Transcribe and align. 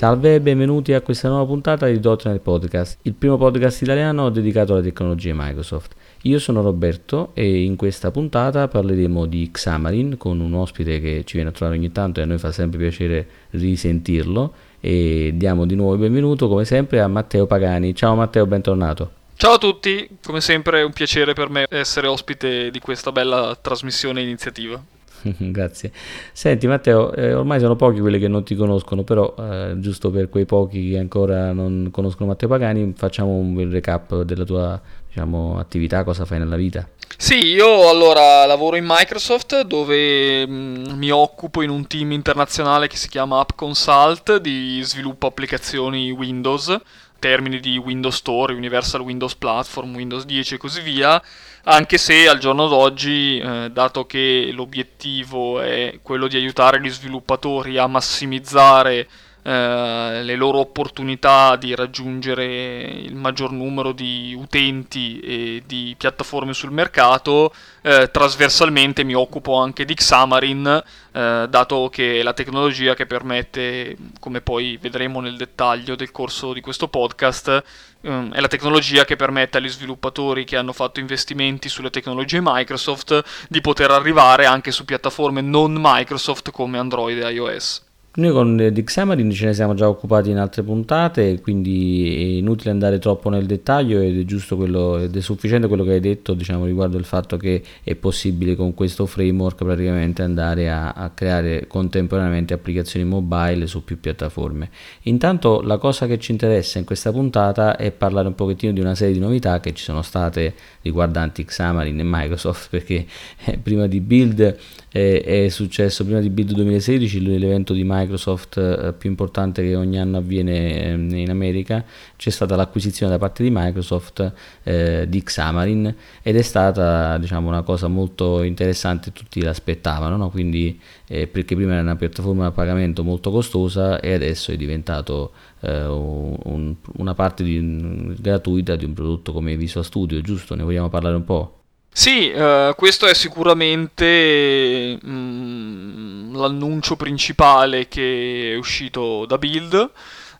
Salve 0.00 0.36
e 0.36 0.40
benvenuti 0.40 0.94
a 0.94 1.02
questa 1.02 1.28
nuova 1.28 1.44
puntata 1.44 1.86
di 1.86 2.00
.NET 2.02 2.38
Podcast, 2.38 3.00
il 3.02 3.12
primo 3.12 3.36
podcast 3.36 3.82
italiano 3.82 4.30
dedicato 4.30 4.72
alle 4.72 4.80
tecnologie 4.82 5.34
Microsoft. 5.34 5.92
Io 6.22 6.38
sono 6.38 6.62
Roberto 6.62 7.32
e 7.34 7.64
in 7.64 7.76
questa 7.76 8.10
puntata 8.10 8.66
parleremo 8.66 9.26
di 9.26 9.50
Xamarin 9.52 10.16
con 10.16 10.40
un 10.40 10.54
ospite 10.54 11.02
che 11.02 11.24
ci 11.26 11.34
viene 11.34 11.50
a 11.50 11.52
trovare 11.52 11.76
ogni 11.76 11.92
tanto 11.92 12.18
e 12.18 12.22
a 12.22 12.26
noi 12.26 12.38
fa 12.38 12.50
sempre 12.50 12.78
piacere 12.78 13.28
risentirlo 13.50 14.54
e 14.80 15.32
diamo 15.34 15.66
di 15.66 15.74
nuovo 15.74 15.92
il 15.92 15.98
benvenuto 15.98 16.48
come 16.48 16.64
sempre 16.64 17.02
a 17.02 17.06
Matteo 17.06 17.44
Pagani. 17.44 17.94
Ciao 17.94 18.14
Matteo, 18.14 18.46
bentornato. 18.46 19.10
Ciao 19.36 19.52
a 19.52 19.58
tutti, 19.58 20.16
come 20.24 20.40
sempre 20.40 20.80
è 20.80 20.82
un 20.82 20.94
piacere 20.94 21.34
per 21.34 21.50
me 21.50 21.66
essere 21.68 22.06
ospite 22.06 22.70
di 22.70 22.78
questa 22.78 23.12
bella 23.12 23.54
trasmissione 23.60 24.20
e 24.20 24.22
iniziativa. 24.22 24.82
Grazie. 25.38 25.92
Senti 26.32 26.66
Matteo, 26.66 27.12
eh, 27.12 27.34
ormai 27.34 27.60
sono 27.60 27.76
pochi 27.76 28.00
quelli 28.00 28.18
che 28.18 28.28
non 28.28 28.44
ti 28.44 28.54
conoscono, 28.54 29.02
però 29.02 29.34
eh, 29.38 29.74
giusto 29.78 30.10
per 30.10 30.28
quei 30.28 30.46
pochi 30.46 30.90
che 30.90 30.98
ancora 30.98 31.52
non 31.52 31.88
conoscono 31.90 32.30
Matteo 32.30 32.48
Pagani, 32.48 32.92
facciamo 32.96 33.30
un 33.30 33.70
recap 33.70 34.22
della 34.22 34.44
tua 34.44 34.80
diciamo, 35.08 35.58
attività, 35.58 36.04
cosa 36.04 36.24
fai 36.24 36.38
nella 36.38 36.56
vita. 36.56 36.88
Sì, 37.16 37.48
io 37.48 37.90
allora 37.90 38.46
lavoro 38.46 38.76
in 38.76 38.84
Microsoft 38.86 39.62
dove 39.62 40.46
mh, 40.46 40.52
mm, 40.52 40.84
mi 40.96 41.10
occupo 41.10 41.60
in 41.60 41.70
un 41.70 41.86
team 41.86 42.12
internazionale 42.12 42.86
che 42.86 42.96
si 42.96 43.08
chiama 43.08 43.40
App 43.40 43.50
Consult 43.56 44.38
di 44.38 44.80
sviluppo 44.82 45.26
applicazioni 45.26 46.10
Windows 46.12 46.78
termini 47.20 47.60
di 47.60 47.78
Windows 47.78 48.16
Store, 48.16 48.52
Universal 48.52 49.02
Windows 49.02 49.36
Platform, 49.36 49.94
Windows 49.94 50.24
10 50.24 50.54
e 50.54 50.58
così 50.58 50.80
via, 50.80 51.22
anche 51.64 51.96
se 51.98 52.28
al 52.28 52.38
giorno 52.38 52.66
d'oggi, 52.66 53.38
eh, 53.38 53.70
dato 53.70 54.06
che 54.06 54.50
l'obiettivo 54.52 55.60
è 55.60 56.00
quello 56.02 56.26
di 56.26 56.36
aiutare 56.36 56.80
gli 56.80 56.90
sviluppatori 56.90 57.78
a 57.78 57.86
massimizzare 57.86 59.08
eh, 59.42 60.20
le 60.22 60.36
loro 60.36 60.58
opportunità 60.58 61.56
di 61.56 61.74
raggiungere 61.74 62.44
il 62.44 63.14
maggior 63.14 63.52
numero 63.52 63.92
di 63.92 64.36
utenti 64.38 65.18
e 65.20 65.62
di 65.64 65.94
piattaforme 65.96 66.52
sul 66.52 66.70
mercato, 66.70 67.52
eh, 67.82 68.10
trasversalmente 68.10 69.02
mi 69.02 69.14
occupo 69.14 69.56
anche 69.56 69.84
di 69.84 69.94
Xamarin, 69.94 70.82
eh, 71.12 71.46
dato 71.48 71.88
che 71.90 72.20
è 72.20 72.22
la 72.22 72.34
tecnologia 72.34 72.94
che 72.94 73.06
permette, 73.06 73.96
come 74.20 74.42
poi 74.42 74.78
vedremo 74.80 75.20
nel 75.20 75.36
dettaglio 75.36 75.96
del 75.96 76.10
corso 76.12 76.52
di 76.52 76.60
questo 76.60 76.88
podcast, 76.88 77.62
ehm, 78.02 78.32
è 78.32 78.40
la 78.40 78.48
tecnologia 78.48 79.04
che 79.04 79.16
permette 79.16 79.58
agli 79.58 79.68
sviluppatori 79.68 80.44
che 80.44 80.56
hanno 80.56 80.72
fatto 80.72 81.00
investimenti 81.00 81.68
sulle 81.68 81.90
tecnologie 81.90 82.40
Microsoft 82.42 83.22
di 83.48 83.60
poter 83.60 83.90
arrivare 83.90 84.44
anche 84.44 84.70
su 84.70 84.84
piattaforme 84.84 85.40
non 85.40 85.74
Microsoft 85.78 86.50
come 86.50 86.78
Android 86.78 87.22
e 87.22 87.32
iOS. 87.32 87.88
Noi 88.12 88.32
con 88.32 88.70
di 88.72 88.82
Xamarin 88.82 89.30
ce 89.30 89.44
ne 89.46 89.54
siamo 89.54 89.74
già 89.74 89.88
occupati 89.88 90.30
in 90.30 90.38
altre 90.38 90.64
puntate, 90.64 91.40
quindi 91.40 92.12
è 92.12 92.38
inutile 92.38 92.72
andare 92.72 92.98
troppo 92.98 93.28
nel 93.28 93.46
dettaglio 93.46 94.00
ed 94.00 94.18
è 94.18 94.24
giusto 94.24 94.56
quello, 94.56 94.98
ed 94.98 95.16
è 95.16 95.20
sufficiente 95.20 95.68
quello 95.68 95.84
che 95.84 95.92
hai 95.92 96.00
detto 96.00 96.34
diciamo, 96.34 96.64
riguardo 96.64 96.98
il 96.98 97.04
fatto 97.04 97.36
che 97.36 97.62
è 97.84 97.94
possibile 97.94 98.56
con 98.56 98.74
questo 98.74 99.06
framework 99.06 99.62
praticamente 99.62 100.22
andare 100.22 100.68
a, 100.68 100.90
a 100.90 101.10
creare 101.10 101.68
contemporaneamente 101.68 102.52
applicazioni 102.52 103.06
mobile 103.06 103.68
su 103.68 103.84
più 103.84 104.00
piattaforme. 104.00 104.70
Intanto 105.02 105.60
la 105.60 105.78
cosa 105.78 106.08
che 106.08 106.18
ci 106.18 106.32
interessa 106.32 106.80
in 106.80 106.84
questa 106.84 107.12
puntata 107.12 107.76
è 107.76 107.92
parlare 107.92 108.26
un 108.26 108.34
pochettino 108.34 108.72
di 108.72 108.80
una 108.80 108.96
serie 108.96 109.14
di 109.14 109.20
novità 109.20 109.60
che 109.60 109.72
ci 109.72 109.84
sono 109.84 110.02
state 110.02 110.54
riguardanti 110.82 111.44
Xamarin 111.44 112.00
e 112.00 112.04
Microsoft 112.04 112.70
perché 112.74 113.06
eh, 113.44 113.56
prima 113.58 113.86
di 113.86 114.00
Build 114.00 114.56
è 114.92 115.46
successo, 115.50 116.04
prima 116.04 116.18
di 116.18 116.30
Build 116.30 116.52
2016 116.52 117.38
l'evento 117.38 117.72
di 117.72 117.84
Microsoft 117.84 118.56
eh, 118.56 118.92
più 118.92 119.08
importante 119.08 119.62
che 119.62 119.76
ogni 119.76 120.00
anno 120.00 120.16
avviene 120.16 120.84
ehm, 120.84 121.14
in 121.14 121.30
America, 121.30 121.84
c'è 122.16 122.30
stata 122.30 122.56
l'acquisizione 122.56 123.12
da 123.12 123.18
parte 123.18 123.44
di 123.44 123.50
Microsoft 123.52 124.32
eh, 124.64 125.06
di 125.08 125.22
Xamarin 125.22 125.94
ed 126.22 126.36
è 126.36 126.42
stata 126.42 127.18
diciamo, 127.18 127.46
una 127.48 127.62
cosa 127.62 127.86
molto 127.86 128.42
interessante, 128.42 129.12
tutti 129.12 129.40
l'aspettavano, 129.40 130.16
no? 130.16 130.30
Quindi, 130.30 130.80
eh, 131.06 131.28
perché 131.28 131.54
prima 131.54 131.72
era 131.74 131.82
una 131.82 131.96
piattaforma 131.96 132.46
a 132.46 132.50
pagamento 132.50 133.04
molto 133.04 133.30
costosa 133.30 134.00
e 134.00 134.12
adesso 134.12 134.50
è 134.50 134.56
diventato 134.56 135.32
un, 135.62 136.74
una 136.96 137.14
parte 137.14 137.44
di, 137.44 138.14
gratuita 138.18 138.76
di 138.76 138.86
un 138.86 138.94
prodotto 138.94 139.32
come 139.32 139.56
Visual 139.56 139.84
Studio, 139.84 140.20
giusto? 140.22 140.54
Ne 140.54 140.62
vogliamo 140.62 140.88
parlare 140.88 141.16
un 141.16 141.24
po'? 141.24 141.59
Sì, 141.92 142.30
uh, 142.34 142.74
questo 142.76 143.06
è 143.06 143.14
sicuramente 143.14 144.98
mm, 145.04 146.34
l'annuncio 146.34 146.96
principale 146.96 147.88
che 147.88 148.52
è 148.52 148.56
uscito 148.56 149.26
da 149.26 149.38
Build 149.38 149.90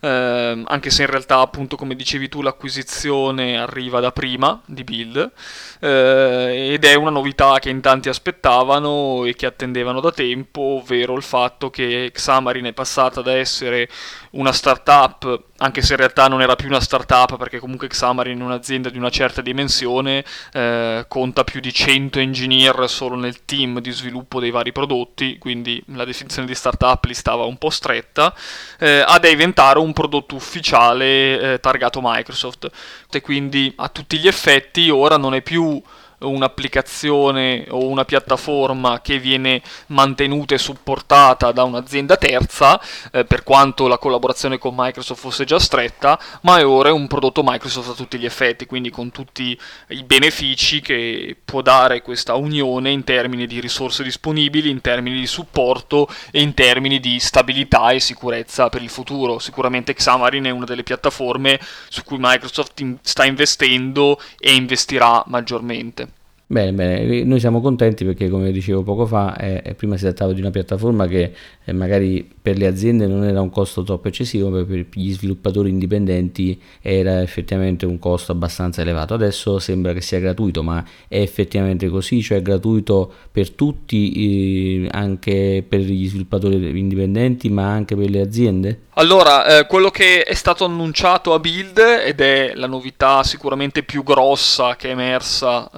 eh, 0.01 0.63
anche 0.67 0.91
se 0.91 1.03
in 1.03 1.11
realtà 1.11 1.41
appunto 1.41 1.77
come 1.77 1.95
dicevi 1.95 2.29
tu 2.29 2.41
l'acquisizione 2.41 3.59
arriva 3.59 4.01
da 4.01 4.13
prima 4.13 4.61
di 4.65 4.83
Build 4.83 5.33
eh, 5.81 6.71
ed 6.73 6.85
è 6.85 6.95
una 6.95 7.11
novità 7.11 7.59
che 7.59 7.69
in 7.69 7.81
tanti 7.81 8.09
aspettavano 8.09 9.25
e 9.27 9.35
che 9.35 9.47
attendevano 9.47 10.01
da 10.01 10.11
tempo, 10.11 10.61
ovvero 10.79 11.15
il 11.17 11.23
fatto 11.23 11.69
che 11.71 12.11
Xamarin 12.13 12.65
è 12.67 12.73
passata 12.73 13.21
da 13.21 13.35
essere 13.35 13.89
una 14.31 14.53
startup, 14.53 15.43
anche 15.63 15.83
se 15.83 15.93
in 15.93 15.99
realtà 15.99 16.27
non 16.29 16.43
era 16.43 16.57
più 16.57 16.69
una 16.69 16.81
startup 16.81 17.37
perché 17.37 17.59
comunque 17.59 17.89
Xamarin 17.89 18.41
è 18.41 18.43
un'azienda 18.43 18.89
di 18.89 18.99
una 18.99 19.11
certa 19.11 19.41
dimensione, 19.41 20.25
eh, 20.53 21.05
conta 21.09 21.45
più 21.45 21.61
di 21.61 21.73
100 21.73 22.19
engineer 22.19 22.89
solo 22.89 23.17
nel 23.17 23.45
team 23.45 23.81
di 23.81 23.91
sviluppo 23.91 24.41
dei 24.41 24.51
vari 24.51 24.73
prodotti, 24.73 25.39
quindi 25.39 25.83
la 25.89 26.05
definizione 26.05 26.47
di 26.47 26.55
startup 26.55 27.05
li 27.05 27.15
stava 27.15 27.45
un 27.45 27.59
po' 27.59 27.71
stretta, 27.71 28.35
eh, 28.79 29.05
a 29.07 29.19
diventare 29.19 29.79
un 29.79 29.93
prodotto 29.93 30.35
ufficiale 30.35 31.55
eh, 31.55 31.61
targato 31.61 32.01
Microsoft. 32.03 32.71
E 33.11 33.21
quindi 33.21 33.73
a 33.77 33.89
tutti 33.89 34.19
gli 34.19 34.29
effetti 34.29 34.89
ora 34.89 35.17
non 35.17 35.35
è 35.35 35.43
più 35.43 35.83
un'applicazione 36.21 37.67
o 37.71 37.87
una 37.87 38.05
piattaforma 38.05 39.01
che 39.01 39.19
viene 39.19 39.63
mantenuta 39.87 40.55
e 40.55 40.59
supportata 40.59 41.53
da 41.53 41.65
un'azienda 41.65 42.17
terza, 42.17 42.81
eh, 43.13 43.25
per 43.25 43.43
quanto 43.43 43.89
la 43.89 43.99
collaborazione 43.99 44.59
con 44.59 44.75
Microsoft 44.77 45.21
fosse 45.21 45.45
già 45.45 45.59
stretta, 45.59 46.19
ma 46.43 46.59
è 46.59 46.67
ora 46.67 46.93
un 46.93 47.07
prodotto 47.07 47.43
Microsoft 47.45 47.91
a 47.91 47.95
tutti 47.95 48.19
gli 48.19 48.25
effetti, 48.25 48.67
quindi 48.67 48.91
con 48.91 49.11
tutti 49.11 49.59
i 49.89 50.05
benefici 50.05 50.81
che 50.81 51.37
può 51.45 51.63
dare 51.63 52.03
questa 52.03 52.35
unione 52.35 52.91
in 52.91 53.05
termini 53.05 53.47
di 53.47 53.61
risorse 53.61 54.03
disponibili, 54.03 54.71
in 54.71 54.81
termini 54.81 55.19
di 55.19 55.27
supporto 55.27 56.09
e 56.31 56.41
in 56.41 56.55
termini 56.55 57.01
di 57.01 57.19
stabilità 57.19 57.91
e 57.91 58.01
sicurezza 58.01 58.69
per 58.69 58.83
il 58.83 58.91
futuro. 58.91 59.39
Sicuramente 59.39 59.95
Xamarin 59.95 60.45
è 60.45 60.51
una 60.51 60.65
delle 60.65 60.83
piattaforme 60.83 61.61
su 61.89 62.05
cui 62.05 62.19
Microsoft 62.19 62.81
in- 62.81 62.99
sta 63.03 63.25
investendo 63.25 64.21
e 64.39 64.55
investirà 64.55 65.23
maggiormente. 65.27 66.10
Bene, 66.53 66.73
bene, 66.73 67.23
noi 67.23 67.39
siamo 67.39 67.61
contenti 67.61 68.05
perché 68.05 68.29
come 68.29 68.51
dicevo 68.51 68.83
poco 68.83 69.07
fa, 69.07 69.37
eh, 69.37 69.73
prima 69.77 69.97
si 69.97 70.03
trattava 70.03 70.33
di 70.33 70.41
una 70.41 70.51
piattaforma 70.51 71.07
che 71.07 71.33
eh, 71.65 71.73
magari 71.73 72.29
per 72.43 72.59
le 72.59 72.67
aziende 72.67 73.07
non 73.07 73.23
era 73.23 73.41
un 73.41 73.51
costo 73.51 73.85
troppo 73.85 74.09
eccessivo, 74.09 74.51
ma 74.51 74.65
per 74.65 74.87
gli 74.93 75.13
sviluppatori 75.13 75.71
indipendenti 75.71 76.61
era 76.81 77.23
effettivamente 77.23 77.87
un 77.87 78.01
costo 78.01 78.33
abbastanza 78.33 78.81
elevato. 78.81 79.15
Adesso 79.15 79.61
sembra 79.61 79.93
che 79.93 80.01
sia 80.01 80.19
gratuito, 80.19 80.65
ma 80.65 80.85
è 81.07 81.21
effettivamente 81.21 81.89
così, 81.89 82.21
cioè 82.21 82.39
è 82.39 82.43
gratuito 82.43 83.13
per 83.31 83.51
tutti, 83.53 84.83
eh, 84.83 84.89
anche 84.91 85.65
per 85.69 85.79
gli 85.79 86.09
sviluppatori 86.09 86.77
indipendenti, 86.77 87.49
ma 87.49 87.71
anche 87.71 87.95
per 87.95 88.11
le 88.11 88.21
aziende? 88.23 88.81
Allora, 88.95 89.61
eh, 89.61 89.67
quello 89.67 89.91
che 89.91 90.25
è 90.25 90.35
stato 90.35 90.65
annunciato 90.65 91.33
a 91.33 91.39
Build, 91.39 91.79
ed 91.79 92.21
è 92.21 92.53
la 92.57 92.67
novità 92.67 93.23
sicuramente 93.23 93.85
più 93.85 94.03
grossa 94.03 94.75
che 94.75 94.89
è 94.89 94.91
emersa 94.91 95.71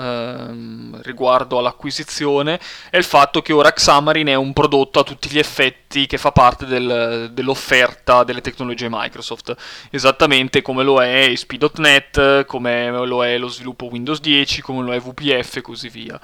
ehm, 0.63 1.03
riguardo 1.03 1.59
all'acquisizione, 1.59 2.61
è 2.91 2.97
il 2.97 3.05
fatto 3.05 3.43
che 3.43 3.53
ora 3.53 3.73
Xamarin 3.73 4.29
è 4.29 4.35
un 4.35 4.53
prodotto 4.53 5.01
a 5.01 5.05
tutti 5.05 5.29
gli 5.29 5.39
effetti 5.39 6.07
che 6.07 6.19
fa 6.19 6.33
parte 6.33 6.67
del, 6.67 7.31
dell'offerta 7.33 8.25
delle 8.25 8.41
tecnologie 8.41 8.89
Microsoft, 8.91 9.55
esattamente 9.91 10.63
come 10.63 10.85
lo 10.85 11.03
è 11.03 11.31
ASP.NET, 11.31 12.45
come 12.47 12.91
lo 12.91 13.25
è 13.25 13.39
lo 13.39 13.49
sviluppo 13.49 13.87
Windows 13.87 14.21
10, 14.21 14.63
come 14.63 14.83
lo 14.83 14.93
è 14.93 15.01
VPF 15.01 15.57
e 15.57 15.61
così 15.61 15.89
via. 15.89 16.21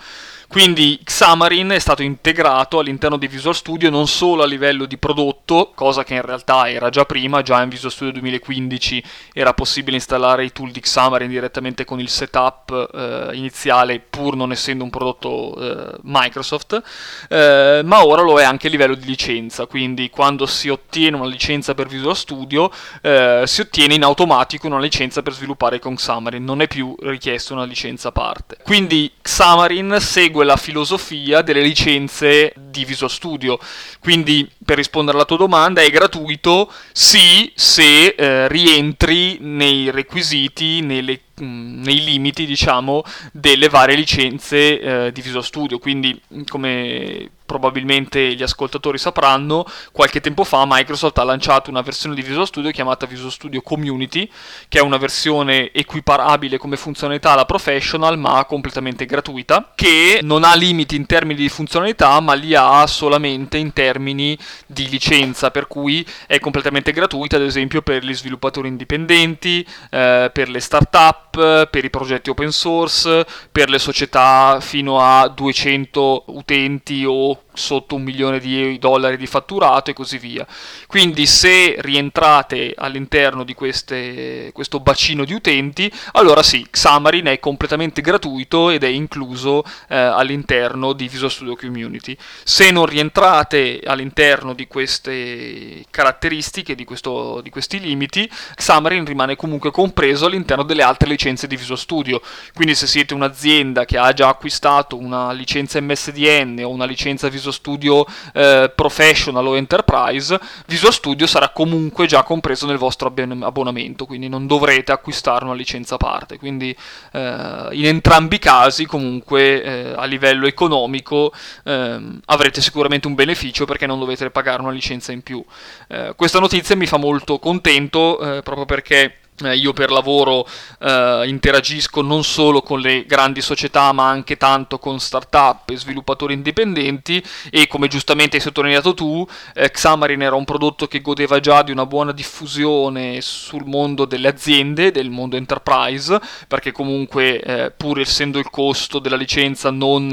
Quindi 0.48 0.98
Xamarin 1.04 1.68
è 1.68 1.78
stato 1.78 2.02
integrato 2.02 2.78
all'interno 2.78 3.18
di 3.18 3.28
Visual 3.28 3.54
Studio 3.54 3.90
non 3.90 4.08
solo 4.08 4.42
a 4.42 4.46
livello 4.46 4.86
di 4.86 4.96
prodotto, 4.96 5.72
cosa 5.74 6.04
che 6.04 6.14
in 6.14 6.22
realtà 6.22 6.70
era 6.70 6.88
già 6.88 7.04
prima, 7.04 7.42
già 7.42 7.60
in 7.60 7.68
Visual 7.68 7.92
Studio 7.92 8.14
2015 8.14 9.04
era 9.34 9.52
possibile 9.52 9.96
installare 9.96 10.46
i 10.46 10.52
tool 10.52 10.70
di 10.70 10.80
Xamarin 10.80 11.28
direttamente 11.28 11.84
con 11.84 12.00
il 12.00 12.08
setup 12.08 12.88
eh, 12.94 13.36
iniziale 13.36 14.00
pur 14.00 14.36
non 14.36 14.50
essendo 14.50 14.84
un 14.84 14.90
prodotto 14.90 15.54
eh, 15.60 15.98
Microsoft, 16.04 16.82
eh, 17.28 17.82
ma 17.84 18.06
ora 18.06 18.22
lo 18.22 18.40
è 18.40 18.44
anche 18.44 18.68
a 18.68 18.70
livello 18.70 18.94
di 18.94 19.04
licenza, 19.04 19.66
quindi 19.66 20.08
quando 20.08 20.46
si 20.46 20.70
ottiene 20.70 21.16
una 21.16 21.26
licenza 21.26 21.74
per 21.74 21.88
Visual 21.88 22.16
Studio 22.16 22.70
eh, 23.02 23.42
si 23.44 23.60
ottiene 23.60 23.94
in 23.94 24.02
automatico 24.02 24.66
una 24.66 24.80
licenza 24.80 25.20
per 25.20 25.34
sviluppare 25.34 25.78
con 25.78 25.94
Xamarin, 25.94 26.42
non 26.42 26.62
è 26.62 26.68
più 26.68 26.94
richiesta 27.00 27.52
una 27.52 27.64
licenza 27.64 28.08
a 28.08 28.12
parte. 28.12 28.56
Quindi 28.64 29.12
Xamarin 29.20 29.98
segue 30.00 30.36
segue 30.38 30.44
la 30.44 30.56
filosofia 30.56 31.42
delle 31.42 31.60
licenze 31.60 32.52
di 32.56 32.84
Visual 32.84 33.10
Studio. 33.10 33.58
Quindi, 34.00 34.48
per 34.64 34.76
rispondere 34.76 35.16
alla 35.16 35.26
tua 35.26 35.36
domanda, 35.36 35.82
è 35.82 35.90
gratuito 35.90 36.70
sì 36.92 37.50
se 37.54 38.08
eh, 38.08 38.48
rientri 38.48 39.38
nei 39.40 39.90
requisiti, 39.90 40.80
nelle 40.80 41.20
nei 41.40 42.02
limiti 42.04 42.46
diciamo 42.46 43.02
delle 43.32 43.68
varie 43.68 43.96
licenze 43.96 44.80
eh, 44.80 45.12
di 45.12 45.20
Visual 45.20 45.44
Studio. 45.44 45.78
Quindi 45.78 46.20
come 46.48 47.30
probabilmente 47.48 48.34
gli 48.34 48.42
ascoltatori 48.42 48.98
sapranno, 48.98 49.64
qualche 49.90 50.20
tempo 50.20 50.44
fa 50.44 50.64
Microsoft 50.66 51.16
ha 51.16 51.24
lanciato 51.24 51.70
una 51.70 51.80
versione 51.80 52.14
di 52.14 52.20
Visual 52.20 52.46
Studio 52.46 52.70
chiamata 52.70 53.06
Visual 53.06 53.32
Studio 53.32 53.62
Community, 53.62 54.30
che 54.68 54.80
è 54.80 54.82
una 54.82 54.98
versione 54.98 55.72
equiparabile 55.72 56.58
come 56.58 56.76
funzionalità 56.76 57.32
alla 57.32 57.46
Professional, 57.46 58.18
ma 58.18 58.44
completamente 58.44 59.06
gratuita, 59.06 59.72
che 59.74 60.20
non 60.22 60.44
ha 60.44 60.54
limiti 60.54 60.94
in 60.94 61.06
termini 61.06 61.40
di 61.40 61.48
funzionalità, 61.48 62.20
ma 62.20 62.34
li 62.34 62.54
ha 62.54 62.86
solamente 62.86 63.56
in 63.56 63.72
termini 63.72 64.36
di 64.66 64.86
licenza, 64.90 65.50
per 65.50 65.68
cui 65.68 66.06
è 66.26 66.38
completamente 66.40 66.92
gratuita, 66.92 67.36
ad 67.36 67.42
esempio 67.42 67.80
per 67.80 68.04
gli 68.04 68.14
sviluppatori 68.14 68.68
indipendenti, 68.68 69.66
eh, 69.88 70.30
per 70.30 70.50
le 70.50 70.60
start-up, 70.60 71.27
per 71.70 71.84
i 71.84 71.90
progetti 71.90 72.30
open 72.30 72.50
source, 72.50 73.26
per 73.50 73.70
le 73.70 73.78
società 73.78 74.58
fino 74.60 75.00
a 75.00 75.28
200 75.28 76.24
utenti 76.28 77.04
o 77.06 77.42
sotto 77.58 77.94
un 77.94 78.02
milione 78.02 78.38
di 78.38 78.78
dollari 78.78 79.16
di 79.16 79.26
fatturato 79.26 79.90
e 79.90 79.94
così 79.94 80.18
via. 80.18 80.46
Quindi 80.86 81.26
se 81.26 81.76
rientrate 81.78 82.74
all'interno 82.76 83.44
di 83.44 83.54
queste, 83.54 84.50
questo 84.52 84.80
bacino 84.80 85.24
di 85.24 85.34
utenti, 85.34 85.90
allora 86.12 86.42
sì, 86.42 86.66
Xamarin 86.70 87.26
è 87.26 87.38
completamente 87.38 88.00
gratuito 88.00 88.70
ed 88.70 88.84
è 88.84 88.88
incluso 88.88 89.62
eh, 89.88 89.96
all'interno 89.96 90.92
di 90.92 91.08
Visual 91.08 91.30
Studio 91.30 91.56
Community. 91.56 92.16
Se 92.44 92.70
non 92.70 92.86
rientrate 92.86 93.80
all'interno 93.84 94.54
di 94.54 94.66
queste 94.66 95.84
caratteristiche, 95.90 96.74
di, 96.74 96.84
questo, 96.84 97.40
di 97.42 97.50
questi 97.50 97.80
limiti, 97.80 98.28
Xamarin 98.54 99.04
rimane 99.04 99.36
comunque 99.36 99.70
compreso 99.70 100.26
all'interno 100.26 100.62
delle 100.62 100.82
altre 100.82 101.08
licenze 101.08 101.46
di 101.46 101.56
Visual 101.56 101.78
Studio. 101.78 102.20
Quindi 102.54 102.74
se 102.74 102.86
siete 102.86 103.14
un'azienda 103.14 103.84
che 103.84 103.98
ha 103.98 104.12
già 104.12 104.28
acquistato 104.28 104.96
una 104.96 105.32
licenza 105.32 105.80
MSDN 105.80 106.62
o 106.64 106.70
una 106.70 106.84
licenza 106.84 107.28
Visual 107.28 107.47
Studio 107.52 108.06
eh, 108.32 108.72
Professional 108.74 109.46
o 109.46 109.56
Enterprise, 109.56 110.38
Visual 110.66 110.92
Studio 110.92 111.26
sarà 111.26 111.50
comunque 111.50 112.06
già 112.06 112.22
compreso 112.22 112.66
nel 112.66 112.78
vostro 112.78 113.08
abbonamento, 113.08 114.06
quindi 114.06 114.28
non 114.28 114.46
dovrete 114.46 114.92
acquistare 114.92 115.44
una 115.44 115.54
licenza 115.54 115.96
a 115.96 115.98
parte. 115.98 116.38
Quindi 116.38 116.74
eh, 117.12 117.68
in 117.72 117.86
entrambi 117.86 118.36
i 118.36 118.38
casi 118.38 118.86
comunque 118.86 119.62
eh, 119.62 119.92
a 119.96 120.04
livello 120.04 120.46
economico 120.46 121.32
ehm, 121.64 122.20
avrete 122.26 122.60
sicuramente 122.60 123.06
un 123.06 123.14
beneficio 123.14 123.64
perché 123.64 123.86
non 123.86 123.98
dovete 123.98 124.30
pagare 124.30 124.62
una 124.62 124.70
licenza 124.70 125.12
in 125.12 125.22
più. 125.22 125.44
Eh, 125.88 126.14
questa 126.16 126.38
notizia 126.38 126.76
mi 126.76 126.86
fa 126.86 126.96
molto 126.96 127.38
contento 127.38 128.18
eh, 128.20 128.42
proprio 128.42 128.64
perché 128.64 129.14
eh, 129.44 129.56
io 129.56 129.72
per 129.72 129.90
lavoro 129.90 130.46
eh, 130.80 131.24
interagisco 131.26 132.02
non 132.02 132.24
solo 132.24 132.62
con 132.62 132.80
le 132.80 133.04
grandi 133.06 133.40
società 133.40 133.92
ma 133.92 134.08
anche 134.08 134.36
tanto 134.36 134.78
con 134.78 134.98
start-up 134.98 135.70
e 135.70 135.76
sviluppatori 135.76 136.34
indipendenti 136.34 137.22
e 137.50 137.66
come 137.66 137.88
giustamente 137.88 138.36
hai 138.36 138.42
sottolineato 138.42 138.94
tu 138.94 139.26
eh, 139.54 139.70
Xamarin 139.70 140.22
era 140.22 140.34
un 140.34 140.44
prodotto 140.44 140.86
che 140.88 141.00
godeva 141.00 141.40
già 141.40 141.62
di 141.62 141.70
una 141.70 141.86
buona 141.86 142.12
diffusione 142.12 143.20
sul 143.20 143.64
mondo 143.64 144.04
delle 144.04 144.28
aziende, 144.28 144.90
del 144.90 145.10
mondo 145.10 145.36
enterprise 145.36 146.20
perché 146.46 146.72
comunque 146.72 147.40
eh, 147.40 147.70
pur 147.70 148.00
essendo 148.00 148.38
il 148.38 148.50
costo 148.50 148.98
della 148.98 149.16
licenza 149.16 149.70
non 149.70 150.12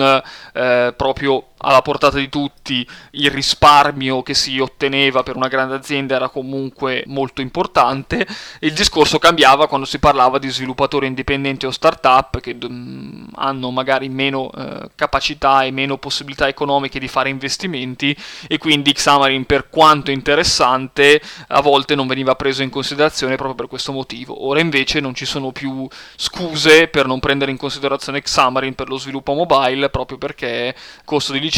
eh, 0.54 0.94
proprio 0.96 1.48
alla 1.66 1.82
portata 1.82 2.18
di 2.18 2.30
tutti, 2.30 2.88
il 3.12 3.32
risparmio 3.32 4.22
che 4.22 4.36
si 4.36 4.60
otteneva 4.60 5.24
per 5.24 5.36
una 5.36 5.48
grande 5.48 5.76
azienda 5.76 6.16
era 6.16 6.30
comunque 6.30 7.04
molto 7.08 7.42
importante. 7.42 8.26
Il 8.60 8.74
discorso 8.74 9.18
cambiava 9.18 9.68
quando 9.68 9.88
si 9.88 9.98
parlava 9.98 10.38
di 10.38 10.50
sviluppatori 10.50 11.08
indipendenti 11.08 11.66
o 11.66 11.72
start-up 11.72 12.40
che 12.40 12.54
mh, 12.54 13.30
hanno 13.36 13.72
magari 13.72 14.10
meno 14.10 14.52
eh, 14.52 14.90
capacità 14.96 15.64
e 15.64 15.72
meno 15.72 15.98
possibilità 15.98 16.48
economiche 16.48 17.00
di 17.00 17.08
fare 17.08 17.30
investimenti 17.30 18.16
e 18.48 18.60
quindi 18.60 18.94
Xamarin 18.94 19.46
per 19.46 19.70
quanto 19.70 20.12
interessante 20.12 21.20
a 21.48 21.62
volte 21.62 21.96
non 21.96 22.06
veniva 22.06 22.36
preso 22.36 22.62
in 22.62 22.70
considerazione 22.70 23.36
proprio 23.36 23.56
per 23.56 23.68
questo 23.68 23.92
motivo. 23.92 24.46
Ora 24.46 24.60
invece 24.60 25.00
non 25.00 25.16
ci 25.16 25.26
sono 25.26 25.52
più 25.52 25.88
scuse 26.16 26.88
per 26.90 27.08
non 27.08 27.20
prendere 27.20 27.50
in 27.50 27.58
considerazione 27.58 28.22
Xamarin 28.22 28.76
per 28.76 28.88
lo 28.88 28.98
sviluppo 28.98 29.34
mobile 29.34 29.90
proprio 29.90 30.20
perché 30.20 30.76
costo 31.04 31.34
di 31.34 31.40
licenza 31.40 31.54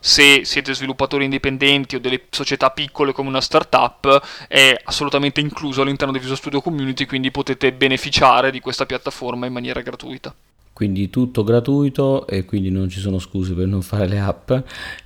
se 0.00 0.40
siete 0.44 0.74
sviluppatori 0.74 1.24
indipendenti 1.24 1.96
o 1.96 2.00
delle 2.00 2.22
società 2.30 2.70
piccole 2.70 3.12
come 3.12 3.28
una 3.28 3.40
startup 3.40 4.22
è 4.48 4.74
assolutamente 4.84 5.40
incluso 5.40 5.82
all'interno 5.82 6.12
di 6.12 6.18
Visual 6.18 6.38
Studio 6.38 6.60
Community, 6.60 7.06
quindi 7.06 7.30
potete 7.30 7.72
beneficiare 7.72 8.50
di 8.50 8.60
questa 8.60 8.86
piattaforma 8.86 9.46
in 9.46 9.52
maniera 9.52 9.80
gratuita 9.80 10.34
quindi 10.80 11.10
tutto 11.10 11.44
gratuito 11.44 12.26
e 12.26 12.46
quindi 12.46 12.70
non 12.70 12.88
ci 12.88 13.00
sono 13.00 13.18
scuse 13.18 13.52
per 13.52 13.66
non 13.66 13.82
fare 13.82 14.08
le 14.08 14.18
app. 14.18 14.50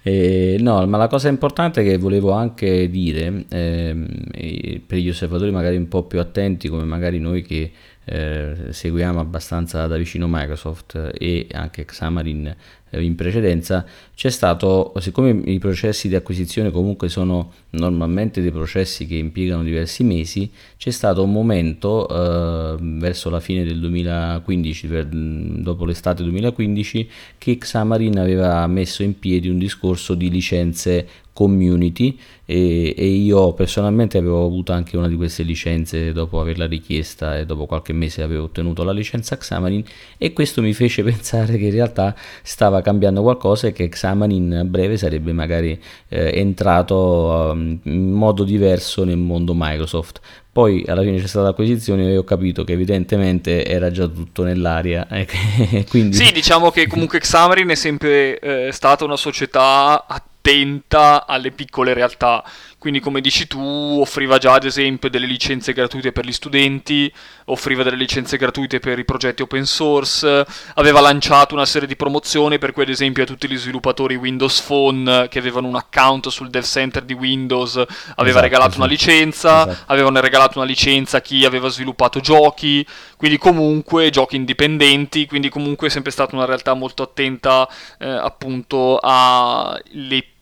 E, 0.02 0.56
no, 0.60 0.86
ma 0.86 0.98
la 0.98 1.08
cosa 1.08 1.26
importante 1.26 1.82
che 1.82 1.98
volevo 1.98 2.30
anche 2.30 2.88
dire 2.88 3.44
eh, 3.48 4.80
per 4.86 4.98
gli 4.98 5.08
osservatori 5.08 5.50
magari 5.50 5.74
un 5.74 5.88
po' 5.88 6.04
più 6.04 6.20
attenti, 6.20 6.68
come 6.68 6.84
magari 6.84 7.18
noi 7.18 7.42
che 7.42 7.72
eh, 8.04 8.54
seguiamo 8.70 9.18
abbastanza 9.18 9.88
da 9.88 9.96
vicino 9.96 10.28
Microsoft 10.28 11.10
e 11.18 11.48
anche 11.50 11.84
Xamarin 11.84 12.46
eh, 12.46 12.56
in 13.00 13.14
precedenza, 13.14 13.84
c'è 14.14 14.30
stato, 14.30 14.92
siccome 14.98 15.30
i 15.30 15.58
processi 15.58 16.08
di 16.08 16.14
acquisizione 16.14 16.70
comunque 16.70 17.08
sono 17.08 17.52
normalmente 17.70 18.40
dei 18.40 18.50
processi 18.50 19.06
che 19.06 19.16
impiegano 19.16 19.62
diversi 19.62 20.04
mesi, 20.04 20.50
c'è 20.76 20.90
stato 20.90 21.22
un 21.22 21.32
momento 21.32 22.08
eh, 22.08 22.76
verso 22.80 23.30
la 23.30 23.40
fine 23.40 23.64
del 23.64 23.80
2015, 23.80 24.86
per, 24.86 25.06
dopo 25.06 25.84
l'estate 25.84 26.22
2015, 26.22 27.08
che 27.38 27.58
Xamarin 27.58 28.18
aveva 28.18 28.66
messo 28.66 29.02
in 29.02 29.18
piedi 29.18 29.48
un 29.48 29.58
discorso 29.58 30.14
di 30.14 30.30
licenze 30.30 31.06
community 31.34 32.16
e, 32.46 32.94
e, 32.96 33.06
io 33.06 33.52
personalmente 33.54 34.16
avevo 34.16 34.46
avuto 34.46 34.72
anche 34.72 34.96
una 34.96 35.08
di 35.08 35.16
queste 35.16 35.42
licenze 35.42 36.12
dopo 36.12 36.40
averla 36.40 36.66
richiesta 36.66 37.36
e 37.36 37.44
dopo 37.44 37.66
qualche 37.66 37.92
mese 37.92 38.22
avevo 38.22 38.44
ottenuto 38.44 38.84
la 38.84 38.92
licenza 38.92 39.36
Xamarin 39.36 39.82
e 40.16 40.32
questo 40.32 40.62
mi 40.62 40.72
fece 40.72 41.02
pensare 41.04 41.58
che 41.58 41.64
in 41.64 41.72
realtà 41.72 42.14
stava 42.42 42.80
cambiando 42.84 43.22
qualcosa 43.22 43.66
e 43.66 43.72
che 43.72 43.88
Xamarin 43.88 44.54
a 44.54 44.64
breve 44.64 44.96
sarebbe 44.96 45.32
magari 45.32 45.80
eh, 46.08 46.30
entrato 46.38 47.50
um, 47.52 47.80
in 47.82 48.12
modo 48.12 48.44
diverso 48.44 49.02
nel 49.02 49.16
mondo 49.16 49.54
Microsoft 49.56 50.20
poi 50.54 50.84
alla 50.86 51.02
fine 51.02 51.18
c'è 51.18 51.26
stata 51.26 51.46
l'acquisizione 51.46 52.12
e 52.12 52.16
ho 52.16 52.22
capito 52.22 52.62
che 52.62 52.74
evidentemente 52.74 53.66
era 53.66 53.90
già 53.90 54.06
tutto 54.06 54.44
nell'aria. 54.44 55.04
Quindi... 55.90 56.14
Sì, 56.14 56.30
diciamo 56.30 56.70
che 56.70 56.86
comunque 56.86 57.18
Xamarin 57.18 57.68
è 57.70 57.74
sempre 57.74 58.38
eh, 58.38 58.68
stata 58.70 59.04
una 59.04 59.16
società 59.16 60.06
attenta 60.06 61.26
alle 61.26 61.50
piccole 61.50 61.92
realtà 61.92 62.44
quindi 62.84 63.00
come 63.00 63.22
dici 63.22 63.46
tu 63.46 63.98
offriva 63.98 64.36
già 64.36 64.52
ad 64.52 64.64
esempio 64.64 65.08
delle 65.08 65.24
licenze 65.24 65.72
gratuite 65.72 66.12
per 66.12 66.26
gli 66.26 66.34
studenti, 66.34 67.10
offriva 67.46 67.82
delle 67.82 67.96
licenze 67.96 68.36
gratuite 68.36 68.78
per 68.78 68.98
i 68.98 69.06
progetti 69.06 69.40
open 69.40 69.64
source, 69.64 70.44
aveva 70.74 71.00
lanciato 71.00 71.54
una 71.54 71.64
serie 71.64 71.88
di 71.88 71.96
promozioni 71.96 72.58
per 72.58 72.72
cui 72.72 72.82
ad 72.82 72.90
esempio 72.90 73.22
a 73.22 73.26
tutti 73.26 73.48
gli 73.48 73.56
sviluppatori 73.56 74.16
Windows 74.16 74.60
Phone 74.60 75.28
che 75.28 75.38
avevano 75.38 75.66
un 75.66 75.76
account 75.76 76.28
sul 76.28 76.50
dev 76.50 76.62
center 76.62 77.04
di 77.04 77.14
Windows 77.14 77.76
aveva 77.76 78.24
esatto, 78.26 78.40
regalato 78.40 78.72
sì. 78.72 78.78
una 78.80 78.86
licenza, 78.86 79.66
esatto. 79.66 79.84
avevano 79.90 80.20
regalato 80.20 80.58
una 80.58 80.66
licenza 80.66 81.16
a 81.16 81.20
chi 81.22 81.46
aveva 81.46 81.68
sviluppato 81.68 82.20
giochi, 82.20 82.86
quindi 83.16 83.38
comunque 83.38 84.10
giochi 84.10 84.36
indipendenti, 84.36 85.24
quindi 85.24 85.48
comunque 85.48 85.86
è 85.86 85.90
sempre 85.90 86.12
stata 86.12 86.36
una 86.36 86.44
realtà 86.44 86.74
molto 86.74 87.02
attenta 87.02 87.66
eh, 87.98 88.06
appunto 88.06 88.98
alle 89.00 90.32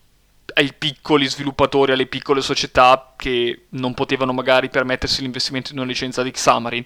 ai 0.55 0.73
piccoli 0.73 1.27
sviluppatori, 1.27 1.91
alle 1.91 2.05
piccole 2.07 2.41
società 2.41 3.13
che 3.15 3.65
non 3.69 3.93
potevano 3.93 4.33
magari 4.33 4.69
permettersi 4.69 5.21
l'investimento 5.21 5.71
in 5.71 5.79
una 5.79 5.87
licenza 5.87 6.23
di 6.23 6.31
Xamarin. 6.31 6.83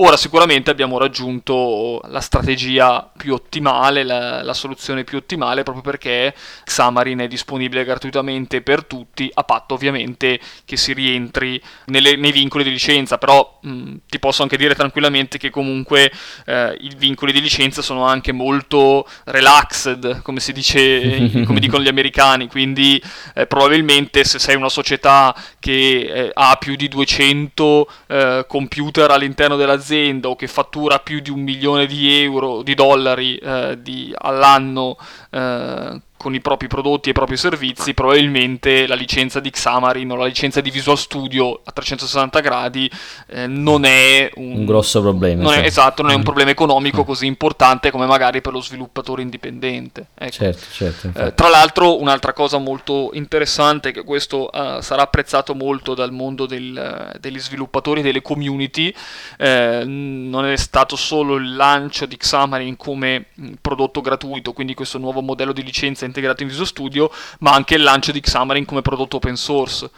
Ora 0.00 0.16
sicuramente 0.16 0.70
abbiamo 0.70 0.96
raggiunto 0.96 2.00
la 2.06 2.20
strategia 2.20 3.10
più 3.16 3.34
ottimale, 3.34 4.04
la, 4.04 4.44
la, 4.44 4.54
soluzione 4.54 5.02
più 5.02 5.18
ottimale, 5.18 5.64
proprio 5.64 5.82
perché 5.82 6.32
Xamarin 6.62 7.18
è 7.18 7.26
disponibile 7.26 7.82
gratuitamente 7.82 8.62
per 8.62 8.84
tutti, 8.84 9.28
a 9.34 9.42
patto 9.42 9.74
ovviamente 9.74 10.38
che 10.64 10.76
si 10.76 10.92
rientri 10.92 11.60
nelle, 11.86 12.14
nei 12.14 12.30
vincoli 12.30 12.62
di 12.62 12.70
licenza, 12.70 13.18
però 13.18 13.58
mh, 13.60 13.94
ti 14.08 14.20
posso 14.20 14.42
anche 14.42 14.56
dire 14.56 14.76
tranquillamente 14.76 15.36
che 15.36 15.50
comunque 15.50 16.12
eh, 16.46 16.76
i 16.78 16.92
vincoli 16.96 17.32
di 17.32 17.40
licenza 17.40 17.82
sono 17.82 18.06
anche 18.06 18.30
molto 18.30 19.04
relaxed, 19.24 20.22
come 20.22 20.38
si 20.38 20.52
dice, 20.52 21.42
come 21.44 21.58
dicono 21.58 21.82
gli 21.82 21.88
americani, 21.88 22.46
quindi 22.46 23.02
eh, 23.34 23.48
probabilmente 23.48 24.22
se 24.22 24.38
sei 24.38 24.54
una 24.54 24.68
società 24.68 25.34
che 25.58 25.98
eh, 25.98 26.30
ha 26.32 26.54
più 26.54 26.76
di 26.76 26.86
200 26.86 27.90
eh, 28.06 28.44
computer 28.46 29.10
all'interno 29.10 29.56
dell'azienda 29.56 29.86
o 30.24 30.36
che 30.36 30.46
fattura 30.46 30.98
più 30.98 31.20
di 31.20 31.30
un 31.30 31.40
milione 31.40 31.86
di 31.86 32.20
euro, 32.20 32.62
di 32.62 32.74
dollari 32.74 33.36
eh, 33.36 33.78
di, 33.80 34.14
all'anno 34.16 34.96
eh, 35.30 36.00
con 36.18 36.34
i 36.34 36.40
propri 36.40 36.66
prodotti 36.66 37.08
e 37.08 37.10
i 37.12 37.14
propri 37.14 37.36
servizi, 37.36 37.94
probabilmente 37.94 38.86
la 38.86 38.96
licenza 38.96 39.40
di 39.40 39.50
Xamarin 39.50 40.10
o 40.10 40.16
la 40.16 40.26
licenza 40.26 40.60
di 40.60 40.70
Visual 40.70 40.98
Studio 40.98 41.60
a 41.64 41.70
360 41.70 42.40
gradi 42.40 42.90
eh, 43.28 43.46
non 43.46 43.84
è 43.84 44.28
un, 44.34 44.56
un 44.56 44.64
grosso 44.66 45.00
problema. 45.00 45.44
Non 45.44 45.52
è, 45.54 45.64
esatto, 45.64 46.02
non 46.02 46.10
è 46.10 46.14
un 46.14 46.20
mm. 46.20 46.24
problema 46.24 46.50
economico 46.50 47.02
mm. 47.02 47.04
così 47.04 47.26
importante 47.26 47.90
come 47.90 48.06
magari 48.06 48.40
per 48.40 48.52
lo 48.52 48.60
sviluppatore 48.60 49.22
indipendente. 49.22 50.08
Ecco. 50.14 50.32
Certo, 50.32 50.66
certo. 50.72 51.12
Eh, 51.14 51.34
tra 51.34 51.48
l'altro, 51.48 52.00
un'altra 52.00 52.32
cosa 52.32 52.58
molto 52.58 53.10
interessante, 53.12 53.92
che 53.92 54.02
questo 54.02 54.50
uh, 54.52 54.80
sarà 54.80 55.02
apprezzato 55.02 55.54
molto 55.54 55.94
dal 55.94 56.10
mondo 56.10 56.46
del, 56.46 57.12
uh, 57.14 57.18
degli 57.18 57.38
sviluppatori 57.38 58.02
delle 58.02 58.22
community, 58.22 58.92
eh, 59.38 59.84
non 59.86 60.46
è 60.46 60.56
stato 60.56 60.96
solo 60.96 61.36
il 61.36 61.54
lancio 61.54 62.06
di 62.06 62.16
Xamarin 62.16 62.76
come 62.76 63.26
mm, 63.40 63.52
prodotto 63.62 64.00
gratuito, 64.00 64.52
quindi 64.52 64.74
questo 64.74 64.98
nuovo 64.98 65.17
modello 65.24 65.52
di 65.52 65.62
licenza 65.62 66.04
integrato 66.04 66.42
in 66.42 66.48
Visual 66.48 66.66
Studio, 66.66 67.10
ma 67.40 67.52
anche 67.52 67.74
il 67.74 67.82
lancio 67.82 68.12
di 68.12 68.20
Xamarin 68.20 68.64
come 68.64 68.82
prodotto 68.82 69.16
open 69.16 69.36
source. 69.36 69.90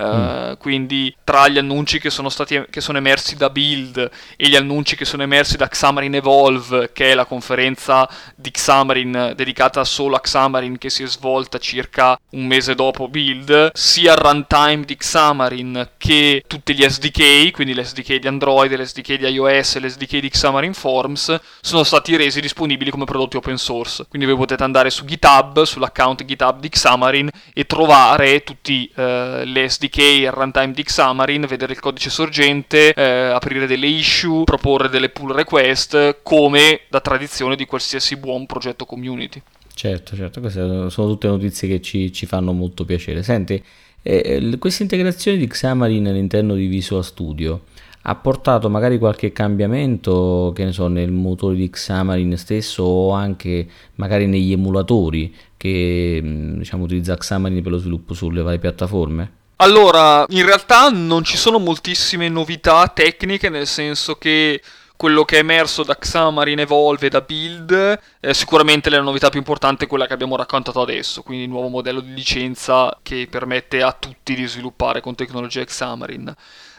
Mm. 0.00 0.52
Quindi 0.58 1.14
tra 1.24 1.48
gli 1.48 1.58
annunci 1.58 1.98
che 1.98 2.10
sono, 2.10 2.28
stati, 2.28 2.64
che 2.68 2.80
sono 2.80 2.98
emersi 2.98 3.36
da 3.36 3.50
Build 3.50 4.10
e 4.36 4.48
gli 4.48 4.56
annunci 4.56 4.94
che 4.94 5.04
sono 5.04 5.22
emersi 5.22 5.56
da 5.56 5.68
Xamarin 5.68 6.14
Evolve, 6.14 6.90
che 6.92 7.12
è 7.12 7.14
la 7.14 7.24
conferenza 7.24 8.08
di 8.34 8.50
Xamarin 8.50 9.32
dedicata 9.34 9.84
solo 9.84 10.16
a 10.16 10.20
Xamarin 10.20 10.76
che 10.78 10.90
si 10.90 11.02
è 11.02 11.06
svolta 11.06 11.58
circa 11.58 12.18
un 12.30 12.46
mese 12.46 12.74
dopo 12.74 13.08
Build, 13.08 13.70
sia 13.72 14.12
il 14.12 14.18
runtime 14.18 14.84
di 14.84 14.96
Xamarin 14.96 15.90
che 15.96 16.44
tutti 16.46 16.74
gli 16.74 16.86
SDK, 16.86 17.52
quindi 17.52 17.74
l'SDK 17.74 18.16
di 18.16 18.28
Android, 18.28 18.72
l'SDK 18.72 19.14
di 19.14 19.26
iOS 19.28 19.76
e 19.76 19.80
l'SDK 19.80 20.18
di 20.18 20.28
Xamarin 20.28 20.74
Forms, 20.74 21.40
sono 21.60 21.84
stati 21.84 22.16
resi 22.16 22.40
disponibili 22.40 22.90
come 22.90 23.04
prodotti 23.04 23.36
open 23.36 23.56
source. 23.56 24.04
Quindi 24.08 24.28
voi 24.28 24.36
potete 24.36 24.62
andare 24.62 24.90
su 24.90 25.04
GitHub, 25.04 25.62
sull'account 25.62 26.24
GitHub 26.24 26.60
di 26.60 26.68
Xamarin 26.68 27.30
e 27.54 27.64
trovare 27.64 28.42
tutti 28.42 28.90
uh, 28.94 29.02
le 29.44 29.68
SDK 29.68 29.85
SDK 29.86 30.28
runtime 30.32 30.72
di 30.72 30.82
Xamarin, 30.82 31.46
vedere 31.46 31.72
il 31.72 31.80
codice 31.80 32.10
sorgente, 32.10 32.92
eh, 32.92 33.02
aprire 33.02 33.66
delle 33.66 33.86
issue, 33.86 34.44
proporre 34.44 34.88
delle 34.88 35.08
pull 35.08 35.32
request, 35.32 36.18
come 36.22 36.80
da 36.88 37.00
tradizione 37.00 37.56
di 37.56 37.64
qualsiasi 37.64 38.16
buon 38.16 38.46
progetto 38.46 38.84
community. 38.84 39.40
Certo, 39.72 40.16
certo, 40.16 40.40
queste 40.40 40.90
sono 40.90 41.08
tutte 41.08 41.28
notizie 41.28 41.68
che 41.68 41.80
ci, 41.80 42.12
ci 42.12 42.26
fanno 42.26 42.52
molto 42.52 42.84
piacere. 42.84 43.22
Senti, 43.22 43.62
eh, 44.02 44.56
questa 44.58 44.82
integrazione 44.82 45.36
di 45.36 45.46
Xamarin 45.46 46.08
all'interno 46.08 46.54
di 46.54 46.66
Visual 46.66 47.04
Studio 47.04 47.62
ha 48.08 48.14
portato 48.14 48.70
magari 48.70 48.98
qualche 48.98 49.32
cambiamento, 49.32 50.52
che 50.54 50.64
ne 50.64 50.72
so, 50.72 50.86
nel 50.88 51.10
motore 51.10 51.56
di 51.56 51.68
Xamarin 51.68 52.36
stesso 52.36 52.84
o 52.84 53.10
anche 53.10 53.66
magari 53.96 54.26
negli 54.26 54.52
emulatori 54.52 55.34
che 55.56 56.20
diciamo, 56.56 56.84
utilizza 56.84 57.16
Xamarin 57.16 57.62
per 57.62 57.72
lo 57.72 57.78
sviluppo 57.78 58.14
sulle 58.14 58.42
varie 58.42 58.60
piattaforme? 58.60 59.44
Allora, 59.58 60.26
in 60.28 60.44
realtà 60.44 60.90
non 60.90 61.24
ci 61.24 61.38
sono 61.38 61.58
moltissime 61.58 62.28
novità 62.28 62.86
tecniche, 62.88 63.48
nel 63.48 63.66
senso 63.66 64.16
che 64.16 64.60
quello 64.96 65.24
che 65.24 65.36
è 65.36 65.38
emerso 65.40 65.82
da 65.82 65.96
Xamarin 65.96 66.58
Evolve 66.60 67.08
da 67.08 67.22
Build, 67.22 68.00
eh, 68.20 68.34
sicuramente 68.34 68.90
la 68.90 69.00
novità 69.00 69.30
più 69.30 69.38
importante 69.38 69.84
è 69.84 69.88
quella 69.88 70.06
che 70.06 70.12
abbiamo 70.12 70.36
raccontato 70.36 70.82
adesso, 70.82 71.22
quindi 71.22 71.44
il 71.44 71.50
nuovo 71.50 71.68
modello 71.68 72.00
di 72.00 72.12
licenza 72.12 72.98
che 73.02 73.28
permette 73.30 73.82
a 73.82 73.92
tutti 73.92 74.34
di 74.34 74.46
sviluppare 74.46 75.00
con 75.00 75.14
tecnologia 75.14 75.64
Xamarin. 75.64 76.34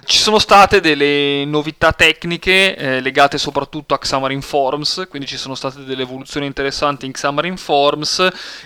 Ci 0.06 0.20
sono 0.20 0.38
state 0.38 0.80
delle 0.80 1.44
novità 1.46 1.92
tecniche 1.92 2.76
eh, 2.76 3.02
legate 3.02 3.40
soprattutto 3.40 3.96
a 3.96 3.98
Xamarin 3.98 4.42
Forms, 4.42 5.08
quindi 5.10 5.28
ci 5.28 5.38
sono 5.38 5.56
state 5.56 5.84
delle 5.84 6.04
evoluzioni 6.04 6.46
interessanti 6.46 7.08
in 7.08 7.14
Xamarin 7.14 7.58
Forms 7.58 8.20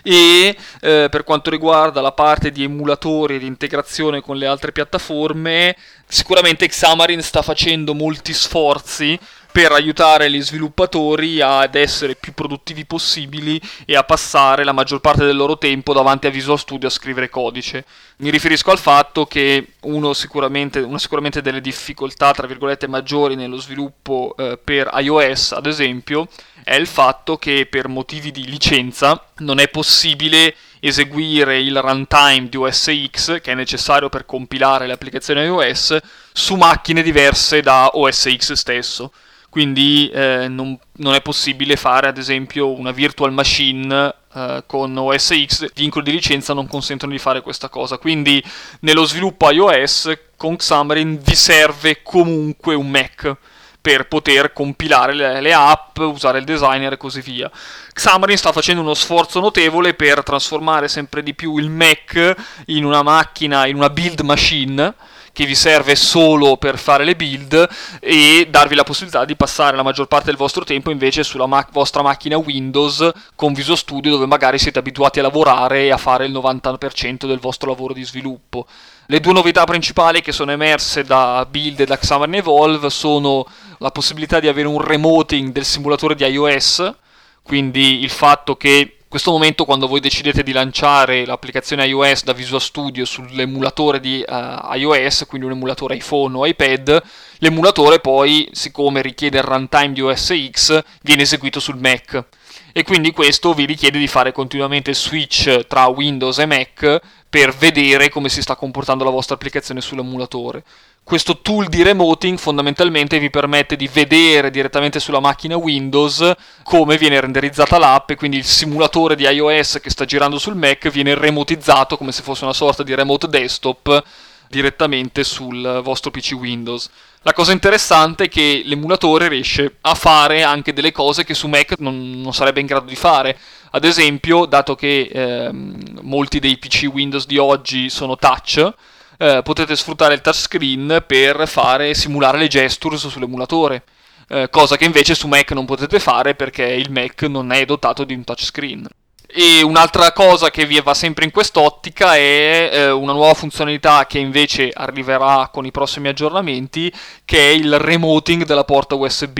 e 0.03 0.55
eh, 0.81 1.07
per 1.09 1.23
quanto 1.23 1.49
riguarda 1.49 2.01
la 2.01 2.11
parte 2.11 2.51
di 2.51 2.63
emulatori 2.63 3.35
e 3.35 3.39
di 3.39 3.47
integrazione 3.47 4.19
con 4.19 4.35
le 4.35 4.45
altre 4.45 4.73
piattaforme, 4.73 5.77
sicuramente 6.05 6.67
Xamarin 6.67 7.21
sta 7.21 7.41
facendo 7.41 7.93
molti 7.93 8.33
sforzi 8.33 9.17
per 9.51 9.71
aiutare 9.71 10.31
gli 10.31 10.41
sviluppatori 10.41 11.41
ad 11.41 11.75
essere 11.75 12.15
più 12.15 12.33
produttivi 12.33 12.85
possibili 12.85 13.61
e 13.85 13.95
a 13.95 14.03
passare 14.03 14.63
la 14.63 14.71
maggior 14.71 15.01
parte 15.01 15.25
del 15.25 15.35
loro 15.35 15.57
tempo 15.57 15.93
davanti 15.93 16.27
a 16.27 16.29
Visual 16.29 16.57
Studio 16.57 16.87
a 16.87 16.91
scrivere 16.91 17.29
codice. 17.29 17.85
Mi 18.17 18.29
riferisco 18.29 18.71
al 18.71 18.79
fatto 18.79 19.25
che 19.25 19.73
sicuramente, 20.13 20.79
una 20.79 20.99
sicuramente 20.99 21.41
delle 21.41 21.61
difficoltà, 21.61 22.31
tra 22.31 22.47
virgolette, 22.47 22.87
maggiori 22.87 23.35
nello 23.35 23.57
sviluppo 23.57 24.35
eh, 24.37 24.57
per 24.63 24.89
iOS, 24.93 25.51
ad 25.51 25.65
esempio, 25.65 26.27
è 26.63 26.75
il 26.75 26.87
fatto 26.87 27.37
che 27.37 27.65
per 27.69 27.87
motivi 27.87 28.31
di 28.31 28.45
licenza 28.45 29.25
non 29.37 29.59
è 29.59 29.67
possibile 29.67 30.55
eseguire 30.79 31.59
il 31.59 31.79
runtime 31.81 32.47
di 32.49 32.57
OS 32.57 32.91
X 33.09 33.41
che 33.41 33.51
è 33.51 33.55
necessario 33.55 34.09
per 34.09 34.25
compilare 34.25 34.87
le 34.87 34.93
applicazioni 34.93 35.41
iOS 35.41 35.97
su 36.31 36.55
macchine 36.55 37.01
diverse 37.01 37.61
da 37.61 37.89
OS 37.93 38.35
X 38.35 38.53
stesso 38.53 39.11
quindi 39.51 40.09
eh, 40.13 40.47
non, 40.47 40.79
non, 40.99 41.13
è 41.13 41.21
possibile 41.21 41.75
fare 41.75 42.07
ad 42.07 42.17
esempio 42.17 42.71
una 42.71 42.91
virtual 42.91 43.33
machine 43.33 44.15
eh, 44.33 44.63
con 44.65 44.97
OS 44.97 45.45
X, 45.45 45.73
vincoli 45.73 46.05
di 46.05 46.11
licenza 46.11 46.53
non 46.53 46.69
consentono 46.69 47.11
di 47.11 47.17
fare 47.17 47.41
questa 47.41 47.67
cosa, 47.67 47.97
quindi 47.97 48.41
nello 48.79 49.03
sviluppo 49.03 49.51
iOS 49.51 50.09
con 50.37 50.55
Xamarin 50.55 51.19
vi 51.21 51.35
serve 51.35 52.01
comunque 52.01 52.75
un 52.75 52.89
Mac 52.89 53.35
per 53.81 54.07
poter 54.07 54.53
compilare 54.53 55.13
le, 55.13 55.41
le, 55.41 55.53
app, 55.53 55.97
usare 55.97 56.39
il 56.39 56.45
designer 56.45 56.93
e 56.93 56.97
così 56.97 57.19
via. 57.19 57.51
Xamarin 57.91 58.37
sta 58.37 58.53
facendo 58.53 58.81
uno 58.81 58.93
sforzo 58.93 59.41
notevole 59.41 59.95
per 59.95 60.23
trasformare 60.23 60.87
sempre 60.87 61.23
di 61.23 61.33
più 61.33 61.57
il 61.57 61.69
Mac 61.69 62.35
in 62.67 62.85
una 62.85 63.03
macchina, 63.03 63.65
in 63.65 63.75
una 63.75 63.89
build 63.89 64.21
machine 64.21 64.95
che 65.33 65.45
vi 65.45 65.55
serve 65.55 65.95
solo 65.95 66.57
per 66.57 66.77
fare 66.77 67.03
le 67.05 67.15
build 67.15 67.69
e 67.99 68.47
darvi 68.49 68.75
la 68.75 68.83
possibilità 68.83 69.25
di 69.25 69.35
passare 69.35 69.75
la 69.75 69.83
maggior 69.83 70.07
parte 70.07 70.25
del 70.25 70.35
vostro 70.35 70.63
tempo 70.63 70.91
invece 70.91 71.23
sulla 71.23 71.45
ma- 71.45 71.65
vostra 71.71 72.01
macchina 72.01 72.37
Windows 72.37 73.09
con 73.35 73.53
Visual 73.53 73.77
Studio 73.77 74.11
dove 74.11 74.25
magari 74.25 74.59
siete 74.59 74.79
abituati 74.79 75.19
a 75.19 75.23
lavorare 75.23 75.85
e 75.85 75.91
a 75.91 75.97
fare 75.97 76.25
il 76.25 76.33
90% 76.33 77.27
del 77.27 77.39
vostro 77.39 77.69
lavoro 77.69 77.93
di 77.93 78.03
sviluppo. 78.03 78.67
Le 79.07 79.19
due 79.19 79.33
novità 79.33 79.65
principali 79.65 80.21
che 80.21 80.31
sono 80.31 80.51
emerse 80.51 81.03
da 81.03 81.45
Build 81.49 81.81
e 81.81 81.85
da 81.85 81.97
Xamarin 81.97 82.35
Evolve 82.35 82.89
sono 82.89 83.45
la 83.79 83.91
possibilità 83.91 84.39
di 84.39 84.47
avere 84.47 84.67
un 84.67 84.79
remoting 84.79 85.51
del 85.51 85.65
simulatore 85.65 86.15
di 86.15 86.23
iOS, 86.23 86.93
quindi 87.41 88.03
il 88.03 88.09
fatto 88.09 88.55
che 88.55 89.00
questo 89.11 89.31
momento 89.31 89.65
quando 89.65 89.87
voi 89.87 89.99
decidete 89.99 90.41
di 90.41 90.53
lanciare 90.53 91.25
l'applicazione 91.25 91.85
iOS 91.85 92.23
da 92.23 92.31
Visual 92.31 92.61
Studio 92.61 93.03
sull'emulatore 93.03 93.99
di 93.99 94.23
uh, 94.25 94.73
iOS, 94.73 95.25
quindi 95.27 95.45
un 95.47 95.51
emulatore 95.51 95.97
iPhone 95.97 96.37
o 96.37 96.45
iPad, 96.45 97.03
l'emulatore 97.39 97.99
poi, 97.99 98.47
siccome 98.53 99.01
richiede 99.01 99.39
il 99.39 99.43
runtime 99.43 99.91
di 99.91 100.01
OS 100.01 100.33
X, 100.49 100.81
viene 101.01 101.23
eseguito 101.23 101.59
sul 101.59 101.75
Mac. 101.75 102.23
E 102.71 102.83
quindi 102.83 103.11
questo 103.11 103.53
vi 103.53 103.65
richiede 103.65 103.99
di 103.99 104.07
fare 104.07 104.31
continuamente 104.31 104.91
il 104.91 104.95
switch 104.95 105.65
tra 105.67 105.87
Windows 105.87 106.37
e 106.37 106.45
Mac 106.45 107.01
per 107.31 107.55
vedere 107.55 108.09
come 108.09 108.27
si 108.27 108.41
sta 108.41 108.57
comportando 108.57 109.05
la 109.05 109.09
vostra 109.09 109.35
applicazione 109.35 109.79
sull'emulatore. 109.79 110.63
Questo 111.01 111.39
tool 111.39 111.69
di 111.69 111.81
remoting 111.81 112.37
fondamentalmente 112.37 113.19
vi 113.19 113.29
permette 113.29 113.77
di 113.77 113.87
vedere 113.87 114.51
direttamente 114.51 114.99
sulla 114.99 115.21
macchina 115.21 115.55
Windows 115.55 116.29
come 116.63 116.97
viene 116.97 117.21
renderizzata 117.21 117.77
l'app 117.77 118.09
e 118.09 118.15
quindi 118.15 118.35
il 118.35 118.43
simulatore 118.43 119.15
di 119.15 119.23
iOS 119.23 119.79
che 119.81 119.89
sta 119.89 120.03
girando 120.03 120.37
sul 120.39 120.55
Mac 120.55 120.89
viene 120.89 121.15
remotizzato 121.15 121.95
come 121.95 122.11
se 122.11 122.21
fosse 122.21 122.43
una 122.43 122.51
sorta 122.51 122.83
di 122.83 122.93
remote 122.93 123.29
desktop 123.29 124.03
direttamente 124.49 125.23
sul 125.23 125.79
vostro 125.81 126.11
PC 126.11 126.33
Windows. 126.33 126.89
La 127.21 127.31
cosa 127.33 127.53
interessante 127.53 128.25
è 128.25 128.29
che 128.29 128.63
l'emulatore 128.65 129.29
riesce 129.29 129.77
a 129.81 129.95
fare 129.95 130.43
anche 130.43 130.73
delle 130.73 130.91
cose 130.91 131.23
che 131.23 131.33
su 131.33 131.47
Mac 131.47 131.75
non, 131.77 132.19
non 132.19 132.33
sarebbe 132.33 132.59
in 132.59 132.65
grado 132.65 132.87
di 132.87 132.95
fare. 132.95 133.37
Ad 133.73 133.85
esempio, 133.85 134.45
dato 134.45 134.75
che 134.75 135.09
ehm, 135.11 135.99
molti 136.01 136.39
dei 136.39 136.57
PC 136.57 136.89
Windows 136.91 137.25
di 137.25 137.37
oggi 137.37 137.89
sono 137.89 138.17
touch, 138.17 138.73
eh, 139.17 139.41
potete 139.43 139.75
sfruttare 139.75 140.13
il 140.13 140.21
touchscreen 140.21 141.03
per 141.07 141.47
fare 141.47 141.93
simulare 141.93 142.37
le 142.37 142.47
gestures 142.47 143.07
sull'emulatore. 143.07 143.83
Eh, 144.27 144.49
cosa 144.49 144.75
che 144.75 144.85
invece 144.85 145.15
su 145.15 145.27
Mac 145.27 145.51
non 145.51 145.65
potete 145.65 145.99
fare 145.99 146.35
perché 146.35 146.63
il 146.63 146.91
Mac 146.91 147.21
non 147.23 147.51
è 147.51 147.63
dotato 147.63 148.03
di 148.03 148.13
un 148.13 148.23
touchscreen. 148.23 148.87
E 149.33 149.61
un'altra 149.61 150.11
cosa 150.11 150.49
che 150.51 150.65
vi 150.65 150.81
va 150.81 150.93
sempre 150.93 151.23
in 151.23 151.31
quest'ottica 151.31 152.15
è 152.15 152.69
eh, 152.73 152.91
una 152.91 153.13
nuova 153.13 153.33
funzionalità 153.33 154.05
che 154.05 154.19
invece 154.19 154.71
arriverà 154.73 155.49
con 155.53 155.65
i 155.65 155.71
prossimi 155.71 156.09
aggiornamenti, 156.09 156.91
che 157.23 157.37
è 157.37 157.51
il 157.53 157.79
remoting 157.79 158.43
della 158.43 158.65
porta 158.65 158.95
USB. 158.95 159.39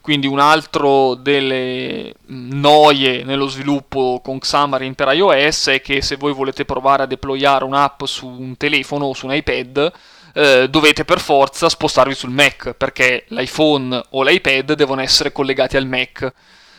Quindi 0.00 0.26
un 0.26 0.38
altro 0.38 1.14
delle 1.14 2.14
noie 2.26 3.24
nello 3.24 3.46
sviluppo 3.46 4.20
con 4.22 4.38
Xamarin 4.38 4.94
per 4.94 5.12
iOS 5.12 5.68
è 5.68 5.80
che 5.80 6.00
se 6.00 6.16
voi 6.16 6.32
volete 6.32 6.64
provare 6.64 7.02
a 7.02 7.06
deployare 7.06 7.64
un'app 7.64 8.04
su 8.04 8.26
un 8.26 8.56
telefono 8.56 9.06
o 9.06 9.14
su 9.14 9.26
un 9.26 9.34
iPad, 9.34 9.92
eh, 10.34 10.68
dovete 10.68 11.04
per 11.04 11.20
forza 11.20 11.68
spostarvi 11.68 12.14
sul 12.14 12.30
Mac 12.30 12.72
perché 12.72 13.24
l'iPhone 13.28 14.02
o 14.10 14.22
l'iPad 14.22 14.72
devono 14.72 15.00
essere 15.02 15.32
collegati 15.32 15.76
al 15.76 15.86
Mac. 15.86 16.32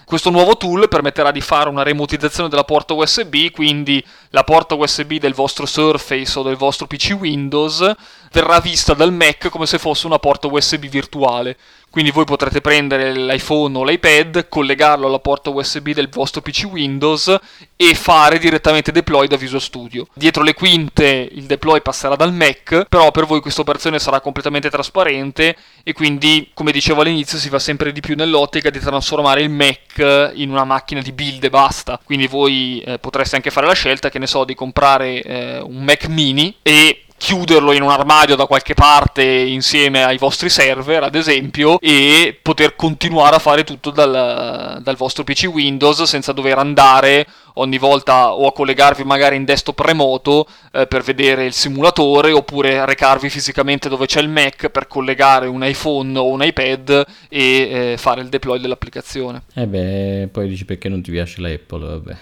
Questo 0.06 0.32
nuovo 0.32 0.58
tool 0.58 0.88
permetterà 0.88 1.30
di 1.30 1.42
fare 1.42 1.70
una 1.70 1.84
remotizzazione 1.84 2.50
della 2.50 2.64
porta 2.64 2.96
USB, 2.96 3.52
quindi 3.52 4.04
la 4.30 4.44
porta 4.44 4.76
USB 4.76 5.14
del 5.14 5.34
vostro 5.34 5.66
Surface 5.66 6.38
o 6.38 6.44
del 6.44 6.56
vostro 6.56 6.86
PC 6.86 7.16
Windows 7.20 7.96
verrà 8.32 8.60
vista 8.60 8.94
dal 8.94 9.12
Mac 9.12 9.50
come 9.50 9.66
se 9.66 9.80
fosse 9.80 10.06
una 10.06 10.20
porta 10.20 10.48
USB 10.48 10.86
virtuale. 10.86 11.58
Quindi 11.90 12.12
voi 12.12 12.26
potrete 12.26 12.62
prendere 12.62 13.14
l'iPhone 13.16 13.76
o 13.76 13.84
l'iPad, 13.84 14.48
collegarlo 14.48 15.08
alla 15.08 15.18
porta 15.18 15.50
USB 15.50 15.90
del 15.90 16.08
vostro 16.08 16.40
PC 16.40 16.68
Windows 16.70 17.36
e 17.76 17.96
fare 17.96 18.38
direttamente 18.38 18.92
deploy 18.92 19.26
da 19.26 19.38
Visual 19.38 19.60
Studio. 19.62 20.06
Dietro 20.14 20.44
le 20.44 20.54
quinte 20.54 21.28
il 21.32 21.46
deploy 21.46 21.82
passerà 21.82 22.16
dal 22.16 22.32
Mac, 22.32 22.86
però 22.88 23.10
per 23.10 23.26
voi 23.26 23.42
questa 23.42 23.62
operazione 23.62 23.98
sarà 23.98 24.22
completamente 24.22 24.70
trasparente 24.70 25.56
e 25.82 25.94
quindi, 25.94 26.52
come 26.54 26.72
dicevo 26.72 27.02
all'inizio, 27.02 27.40
si 27.40 27.50
va 27.50 27.58
sempre 27.58 27.92
di 27.92 28.02
più 28.02 28.16
nell'ottica 28.16 28.70
di 28.70 28.80
trasformare 28.80 29.42
il 29.42 29.50
Mac 29.50 30.32
in 30.36 30.52
una 30.52 30.66
macchina 30.66 31.02
di 31.02 31.12
build 31.12 31.44
e 31.44 31.50
basta. 31.50 32.00
Quindi 32.04 32.28
voi 32.28 32.84
eh, 32.86 33.00
potreste 33.00 33.36
anche 33.36 33.50
fare 33.50 33.66
la 33.66 33.74
scelta, 33.74 34.12
che 34.12 34.19
ne 34.20 34.28
so, 34.28 34.44
di 34.44 34.54
comprare 34.54 35.22
eh, 35.22 35.60
un 35.60 35.84
Mac 35.84 36.08
mini 36.08 36.56
e 36.62 37.06
chiuderlo 37.20 37.74
in 37.74 37.84
un 37.84 37.90
armadio 37.90 38.36
da 38.36 38.46
qualche 38.46 38.74
parte 38.74 39.22
insieme 39.24 40.04
ai 40.04 40.18
vostri 40.18 40.50
server, 40.50 41.04
ad 41.04 41.16
esempio, 41.16 41.78
e 41.82 42.36
poter 42.42 42.76
continuare 42.76 43.36
a 43.36 43.40
fare 43.40 43.66
tutto 43.66 43.92
dal, 43.92 44.80
dal 44.82 44.96
vostro 44.96 45.24
PC 45.26 45.50
Windows 45.52 46.02
senza 46.04 46.32
dover 46.32 46.58
andare 46.58 47.28
ogni 47.56 47.78
volta 47.78 48.34
o 48.34 48.48
a 48.48 48.54
collegarvi 48.54 49.04
magari 49.04 49.36
in 49.36 49.44
desktop 49.44 49.82
remoto 49.82 50.48
eh, 50.72 50.88
per 50.88 51.02
vedere 51.02 51.44
il 51.44 51.52
simulatore 51.52 52.32
oppure 52.32 52.86
recarvi 52.86 53.30
fisicamente 53.30 53.90
dove 53.90 54.06
c'è 54.06 54.22
il 54.22 54.30
Mac 54.30 54.70
per 54.70 54.88
collegare 54.88 55.48
un 55.48 55.62
iPhone 55.66 56.18
o 56.18 56.30
un 56.30 56.42
iPad 56.42 57.06
e 57.28 57.42
eh, 57.42 57.96
fare 57.98 58.22
il 58.22 58.30
deploy 58.30 58.62
dell'applicazione. 58.62 59.42
Eh 59.56 59.68
beh, 59.68 60.30
poi 60.32 60.48
dici 60.48 60.64
perché 60.64 60.88
non 60.88 61.02
ti 61.02 61.12
piace 61.12 61.42
la 61.42 61.50
Apple, 61.50 61.86
vabbè. 61.86 62.18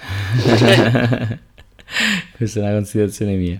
Questa 2.36 2.60
è 2.60 2.63
una 2.63 2.74
considerazione 2.74 3.36
mia. 3.36 3.60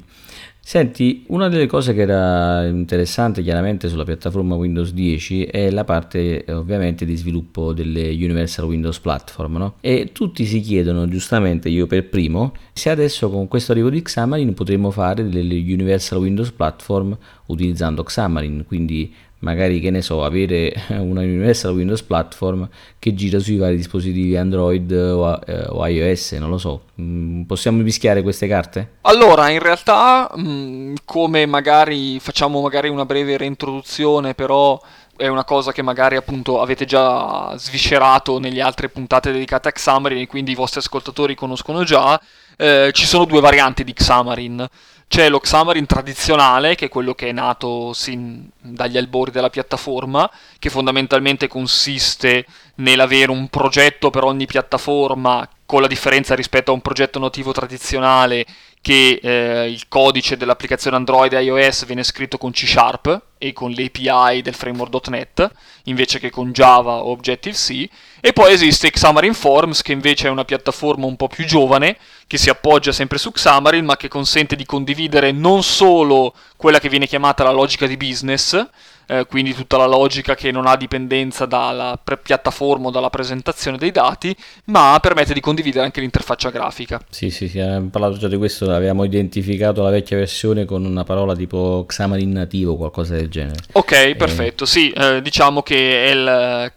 Senti, 0.68 1.24
una 1.28 1.48
delle 1.48 1.66
cose 1.66 1.94
che 1.94 2.02
era 2.02 2.68
interessante 2.68 3.42
chiaramente 3.42 3.88
sulla 3.88 4.04
piattaforma 4.04 4.56
Windows 4.56 4.92
10 4.92 5.46
è 5.46 5.70
la 5.72 5.86
parte 5.86 6.44
ovviamente 6.50 7.06
di 7.06 7.16
sviluppo 7.16 7.72
delle 7.72 8.10
Universal 8.10 8.66
Windows 8.66 9.00
Platform, 9.00 9.56
no? 9.56 9.76
E 9.80 10.10
tutti 10.12 10.44
si 10.44 10.60
chiedono, 10.60 11.08
giustamente 11.08 11.70
io 11.70 11.88
per 11.88 12.10
primo, 12.10 12.52
se 12.74 12.90
adesso 12.90 13.30
con 13.30 13.48
questo 13.48 13.72
arrivo 13.72 13.90
di 13.90 14.02
Xamarin 14.02 14.54
potremmo 14.54 14.92
fare 14.92 15.30
delle 15.30 15.56
Universal 15.56 16.20
Windows 16.20 16.52
Platform 16.52 17.18
utilizzando 17.46 18.04
Xamarin, 18.04 18.66
quindi 18.68 19.14
magari 19.40 19.80
che 19.80 19.92
ne 19.92 20.02
so, 20.02 20.24
avere 20.24 20.74
una 20.98 21.22
Universal 21.22 21.74
Windows 21.74 22.02
Platform 22.02 22.68
che 23.00 23.14
gira 23.14 23.40
sui 23.40 23.58
vari 23.58 23.76
dispositivi 23.76 24.36
Android 24.36 24.92
o, 24.92 25.40
eh, 25.46 25.66
o 25.68 25.86
iOS, 25.86 26.34
non 26.34 26.50
lo 26.50 26.58
so. 26.58 26.82
Mm, 27.02 27.44
possiamo 27.44 27.82
mischiare 27.82 28.22
queste 28.22 28.48
carte? 28.48 28.96
Allora, 29.02 29.50
in 29.50 29.60
realtà, 29.60 30.32
mm, 30.38 30.96
come 31.06 31.46
magari 31.46 32.20
facciamo 32.20 32.62
magari 32.62 32.90
una 32.90 33.06
breve 33.06 33.38
reintroduzione, 33.38 34.34
però 34.34 34.80
è 35.18 35.28
una 35.28 35.44
cosa 35.44 35.72
che 35.72 35.82
magari 35.82 36.16
appunto 36.16 36.62
avete 36.62 36.86
già 36.86 37.56
sviscerato 37.58 38.38
nelle 38.40 38.62
altre 38.62 38.88
puntate 38.88 39.32
dedicate 39.32 39.68
a 39.68 39.72
Xamarin 39.72 40.28
quindi 40.28 40.52
i 40.52 40.56
vostri 40.56 40.80
ascoltatori 40.80 41.34
conoscono 41.34 41.84
già, 41.84 42.22
eh, 42.56 42.92
ci 42.94 43.06
sono 43.06 43.26
due 43.26 43.42
varianti 43.42 43.84
di 43.84 43.94
Xamarin. 43.94 44.68
C'è 45.08 45.30
lo 45.30 45.40
Xamarin 45.40 45.86
tradizionale, 45.86 46.76
che 46.76 46.86
è 46.86 46.90
quello 46.90 47.16
che 47.16 47.30
è 47.30 47.32
nato 47.32 47.94
sin 47.94 48.50
dagli 48.60 48.98
albori 48.98 49.32
della 49.32 49.50
piattaforma, 49.50 50.30
che 50.60 50.70
fondamentalmente 50.70 51.48
consiste 51.48 52.46
nell'avere 52.76 53.32
un 53.32 53.48
progetto 53.48 54.10
per 54.10 54.26
ogni 54.26 54.46
piattaforma, 54.46 55.48
con 55.66 55.82
la 55.82 55.88
differenza 55.88 56.36
rispetto 56.36 56.72
a 56.72 56.74
un 56.74 56.82
progetto 56.82 57.20
nativo 57.20 57.52
tradizionale 57.52 58.46
che 58.88 59.20
eh, 59.22 59.70
il 59.70 59.90
codice 59.90 60.38
dell'applicazione 60.38 60.96
Android 60.96 61.34
e 61.34 61.44
iOS 61.44 61.86
viene 61.86 62.04
scritto 62.04 62.38
con 62.38 62.52
C 62.52 62.66
Sharp 62.66 63.22
e 63.38 63.52
con 63.52 63.72
le 63.72 63.92
API 63.94 64.42
del 64.42 64.54
framework.NET 64.54 65.52
invece 65.84 66.20
che 66.20 66.30
con 66.30 66.54
Java 66.54 67.04
o 67.04 67.12
Objective-C. 67.12 67.90
E 68.22 68.32
poi 68.32 68.54
esiste 68.54 68.90
Xamarin 68.90 69.34
Forms 69.34 69.82
che 69.82 69.92
invece 69.92 70.28
è 70.28 70.32
una 70.32 70.46
piattaforma 70.46 71.06
un 71.06 71.18
po' 71.18 71.28
più 71.28 71.44
giovane 71.44 71.98
che 72.28 72.38
si 72.38 72.50
appoggia 72.50 72.94
sempre 72.94 73.18
su 73.18 73.30
Xamarin 73.30 73.84
ma 73.84 73.98
che 73.98 74.08
consente 74.08 74.56
di 74.56 74.66
condividere 74.66 75.34
non 75.34 75.64
solo 75.64 76.34
quella 76.56 76.80
che 76.80 76.88
viene 76.88 77.08
chiamata 77.08 77.44
la 77.44 77.52
logica 77.52 77.88
di 77.88 77.98
business 77.98 78.70
eh, 79.08 79.26
quindi 79.28 79.54
tutta 79.54 79.78
la 79.78 79.86
logica 79.86 80.36
che 80.36 80.52
non 80.52 80.68
ha 80.68 80.76
dipendenza 80.76 81.46
dalla 81.46 82.00
pre- 82.02 82.18
piattaforma 82.18 82.88
o 82.88 82.92
dalla 82.92 83.10
presentazione 83.10 83.78
dei 83.78 83.92
dati, 83.92 84.36
ma 84.66 84.98
permette 85.02 85.34
di 85.34 85.40
condividere 85.40 85.86
anche 85.86 86.02
l'interfaccia 86.02 86.50
grafica. 86.50 87.02
Sì, 87.10 87.30
sì, 87.30 87.48
sì, 87.48 87.60
abbiamo 87.60 87.90
parlato 87.90 88.18
già 88.18 88.28
di 88.28 88.38
questo, 88.38 88.72
avevamo 88.72 89.04
identificato 89.04 89.82
la 89.82 89.90
vecchia 89.90 90.18
versione 90.18 90.66
con 90.66 90.86
una 90.86 91.04
parola 91.04 91.36
tipo 91.36 91.84
Xamarin 91.88 92.32
nativo, 92.32 92.76
qualcosa 92.76 93.16
del 93.16 93.30
genere. 93.30 93.60
Ok, 93.74 93.92
eh... 93.92 94.16
perfetto, 94.16 94.66
sì, 94.66 94.92
eh, 94.92 95.22
diciamo 95.22 95.62
che 95.62 96.06
è 96.06 96.10
il... 96.12 96.72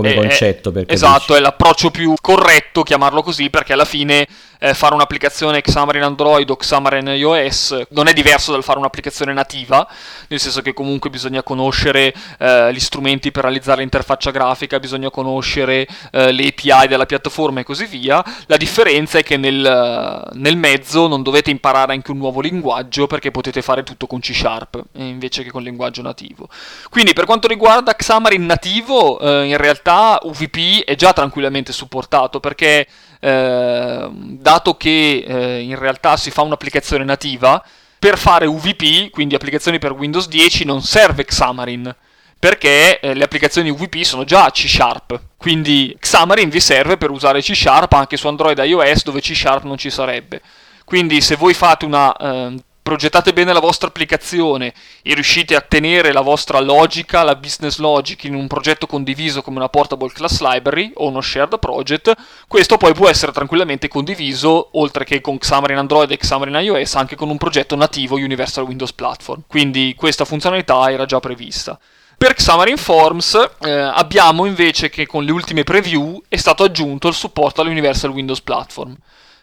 Come 0.00 0.12
è, 0.12 0.16
concetto 0.16 0.72
per 0.72 0.84
Esatto, 0.86 1.34
è 1.34 1.40
l'approccio 1.40 1.90
più 1.90 2.14
corretto 2.20 2.82
chiamarlo 2.82 3.22
così 3.22 3.50
perché 3.50 3.72
alla 3.72 3.84
fine 3.84 4.26
eh, 4.60 4.74
fare 4.74 4.94
un'applicazione 4.94 5.62
Xamarin 5.62 6.02
Android 6.02 6.48
o 6.50 6.56
Xamarin 6.56 7.08
iOS 7.08 7.82
non 7.90 8.06
è 8.06 8.12
diverso 8.12 8.52
dal 8.52 8.62
fare 8.62 8.78
un'applicazione 8.78 9.32
nativa, 9.32 9.88
nel 10.28 10.38
senso 10.38 10.60
che 10.60 10.74
comunque 10.74 11.10
bisogna 11.10 11.42
conoscere 11.42 12.14
eh, 12.38 12.72
gli 12.72 12.78
strumenti 12.78 13.30
per 13.30 13.44
realizzare 13.44 13.80
l'interfaccia 13.80 14.30
grafica, 14.30 14.78
bisogna 14.78 15.10
conoscere 15.10 15.86
eh, 16.12 16.30
le 16.30 16.48
API 16.48 16.88
della 16.88 17.06
piattaforma 17.06 17.60
e 17.60 17.64
così 17.64 17.86
via. 17.86 18.22
La 18.46 18.56
differenza 18.58 19.18
è 19.18 19.22
che 19.22 19.36
nel, 19.36 20.28
nel, 20.34 20.56
mezzo 20.56 21.06
non 21.06 21.22
dovete 21.22 21.50
imparare 21.50 21.92
anche 21.92 22.10
un 22.10 22.18
nuovo 22.18 22.40
linguaggio 22.40 23.06
perché 23.06 23.30
potete 23.30 23.62
fare 23.62 23.82
tutto 23.82 24.06
con 24.06 24.20
C 24.20 24.34
Sharp 24.34 24.82
eh, 24.92 25.04
invece 25.04 25.42
che 25.42 25.50
con 25.50 25.62
linguaggio 25.62 26.02
nativo. 26.02 26.48
Quindi 26.90 27.14
per 27.14 27.24
quanto 27.24 27.48
riguarda 27.48 27.94
Xamarin 27.94 28.44
nativo, 28.44 29.18
eh, 29.20 29.46
in 29.46 29.56
realtà 29.56 29.89
UVP 30.22 30.84
è 30.84 30.94
già 30.94 31.12
tranquillamente 31.12 31.72
supportato 31.72 32.40
perché 32.40 32.86
eh, 33.20 34.08
dato 34.12 34.76
che 34.76 35.24
eh, 35.26 35.60
in 35.60 35.78
realtà 35.78 36.16
si 36.16 36.30
fa 36.30 36.42
un'applicazione 36.42 37.04
nativa, 37.04 37.62
per 37.98 38.16
fare 38.16 38.46
UVP, 38.46 39.10
quindi 39.10 39.34
applicazioni 39.34 39.78
per 39.78 39.92
Windows 39.92 40.26
10, 40.26 40.64
non 40.64 40.82
serve 40.82 41.26
Xamarin, 41.26 41.94
perché 42.38 42.98
eh, 42.98 43.12
le 43.12 43.24
applicazioni 43.24 43.68
UVP 43.68 44.02
sono 44.02 44.24
già 44.24 44.50
C 44.50 44.66
Sharp. 44.66 45.20
Quindi 45.36 45.94
Xamarin 45.98 46.48
vi 46.48 46.60
serve 46.60 46.96
per 46.96 47.10
usare 47.10 47.42
C 47.42 47.54
Sharp 47.54 47.92
anche 47.92 48.16
su 48.16 48.26
Android 48.26 48.58
e 48.58 48.66
iOS 48.66 49.04
dove 49.04 49.20
C 49.20 49.36
Sharp 49.36 49.64
non 49.64 49.76
ci 49.76 49.90
sarebbe. 49.90 50.40
Quindi 50.84 51.20
se 51.20 51.36
voi 51.36 51.52
fate 51.52 51.84
una 51.84 52.16
eh, 52.16 52.54
progettate 52.82 53.32
bene 53.32 53.52
la 53.52 53.60
vostra 53.60 53.88
applicazione 53.88 54.72
e 55.02 55.14
riuscite 55.14 55.54
a 55.54 55.60
tenere 55.60 56.12
la 56.12 56.22
vostra 56.22 56.60
logica, 56.60 57.22
la 57.22 57.36
business 57.36 57.78
logic 57.78 58.24
in 58.24 58.34
un 58.34 58.46
progetto 58.46 58.86
condiviso 58.86 59.42
come 59.42 59.58
una 59.58 59.68
portable 59.68 60.10
class 60.10 60.40
library 60.40 60.90
o 60.94 61.08
uno 61.08 61.20
shared 61.20 61.58
project, 61.58 62.14
questo 62.48 62.76
poi 62.76 62.94
può 62.94 63.08
essere 63.08 63.32
tranquillamente 63.32 63.88
condiviso 63.88 64.70
oltre 64.72 65.04
che 65.04 65.20
con 65.20 65.38
Xamarin 65.38 65.78
Android 65.78 66.10
e 66.10 66.16
Xamarin 66.16 66.54
iOS 66.54 66.94
anche 66.94 67.16
con 67.16 67.30
un 67.30 67.38
progetto 67.38 67.76
nativo 67.76 68.16
Universal 68.16 68.64
Windows 68.64 68.92
Platform. 68.92 69.42
Quindi 69.46 69.94
questa 69.96 70.24
funzionalità 70.24 70.90
era 70.90 71.04
già 71.04 71.20
prevista. 71.20 71.78
Per 72.16 72.34
Xamarin 72.34 72.76
Forms 72.76 73.50
eh, 73.60 73.70
abbiamo 73.70 74.44
invece 74.44 74.90
che 74.90 75.06
con 75.06 75.24
le 75.24 75.32
ultime 75.32 75.64
preview 75.64 76.20
è 76.28 76.36
stato 76.36 76.64
aggiunto 76.64 77.08
il 77.08 77.14
supporto 77.14 77.62
all'Universal 77.62 78.10
Windows 78.10 78.42
Platform 78.42 78.94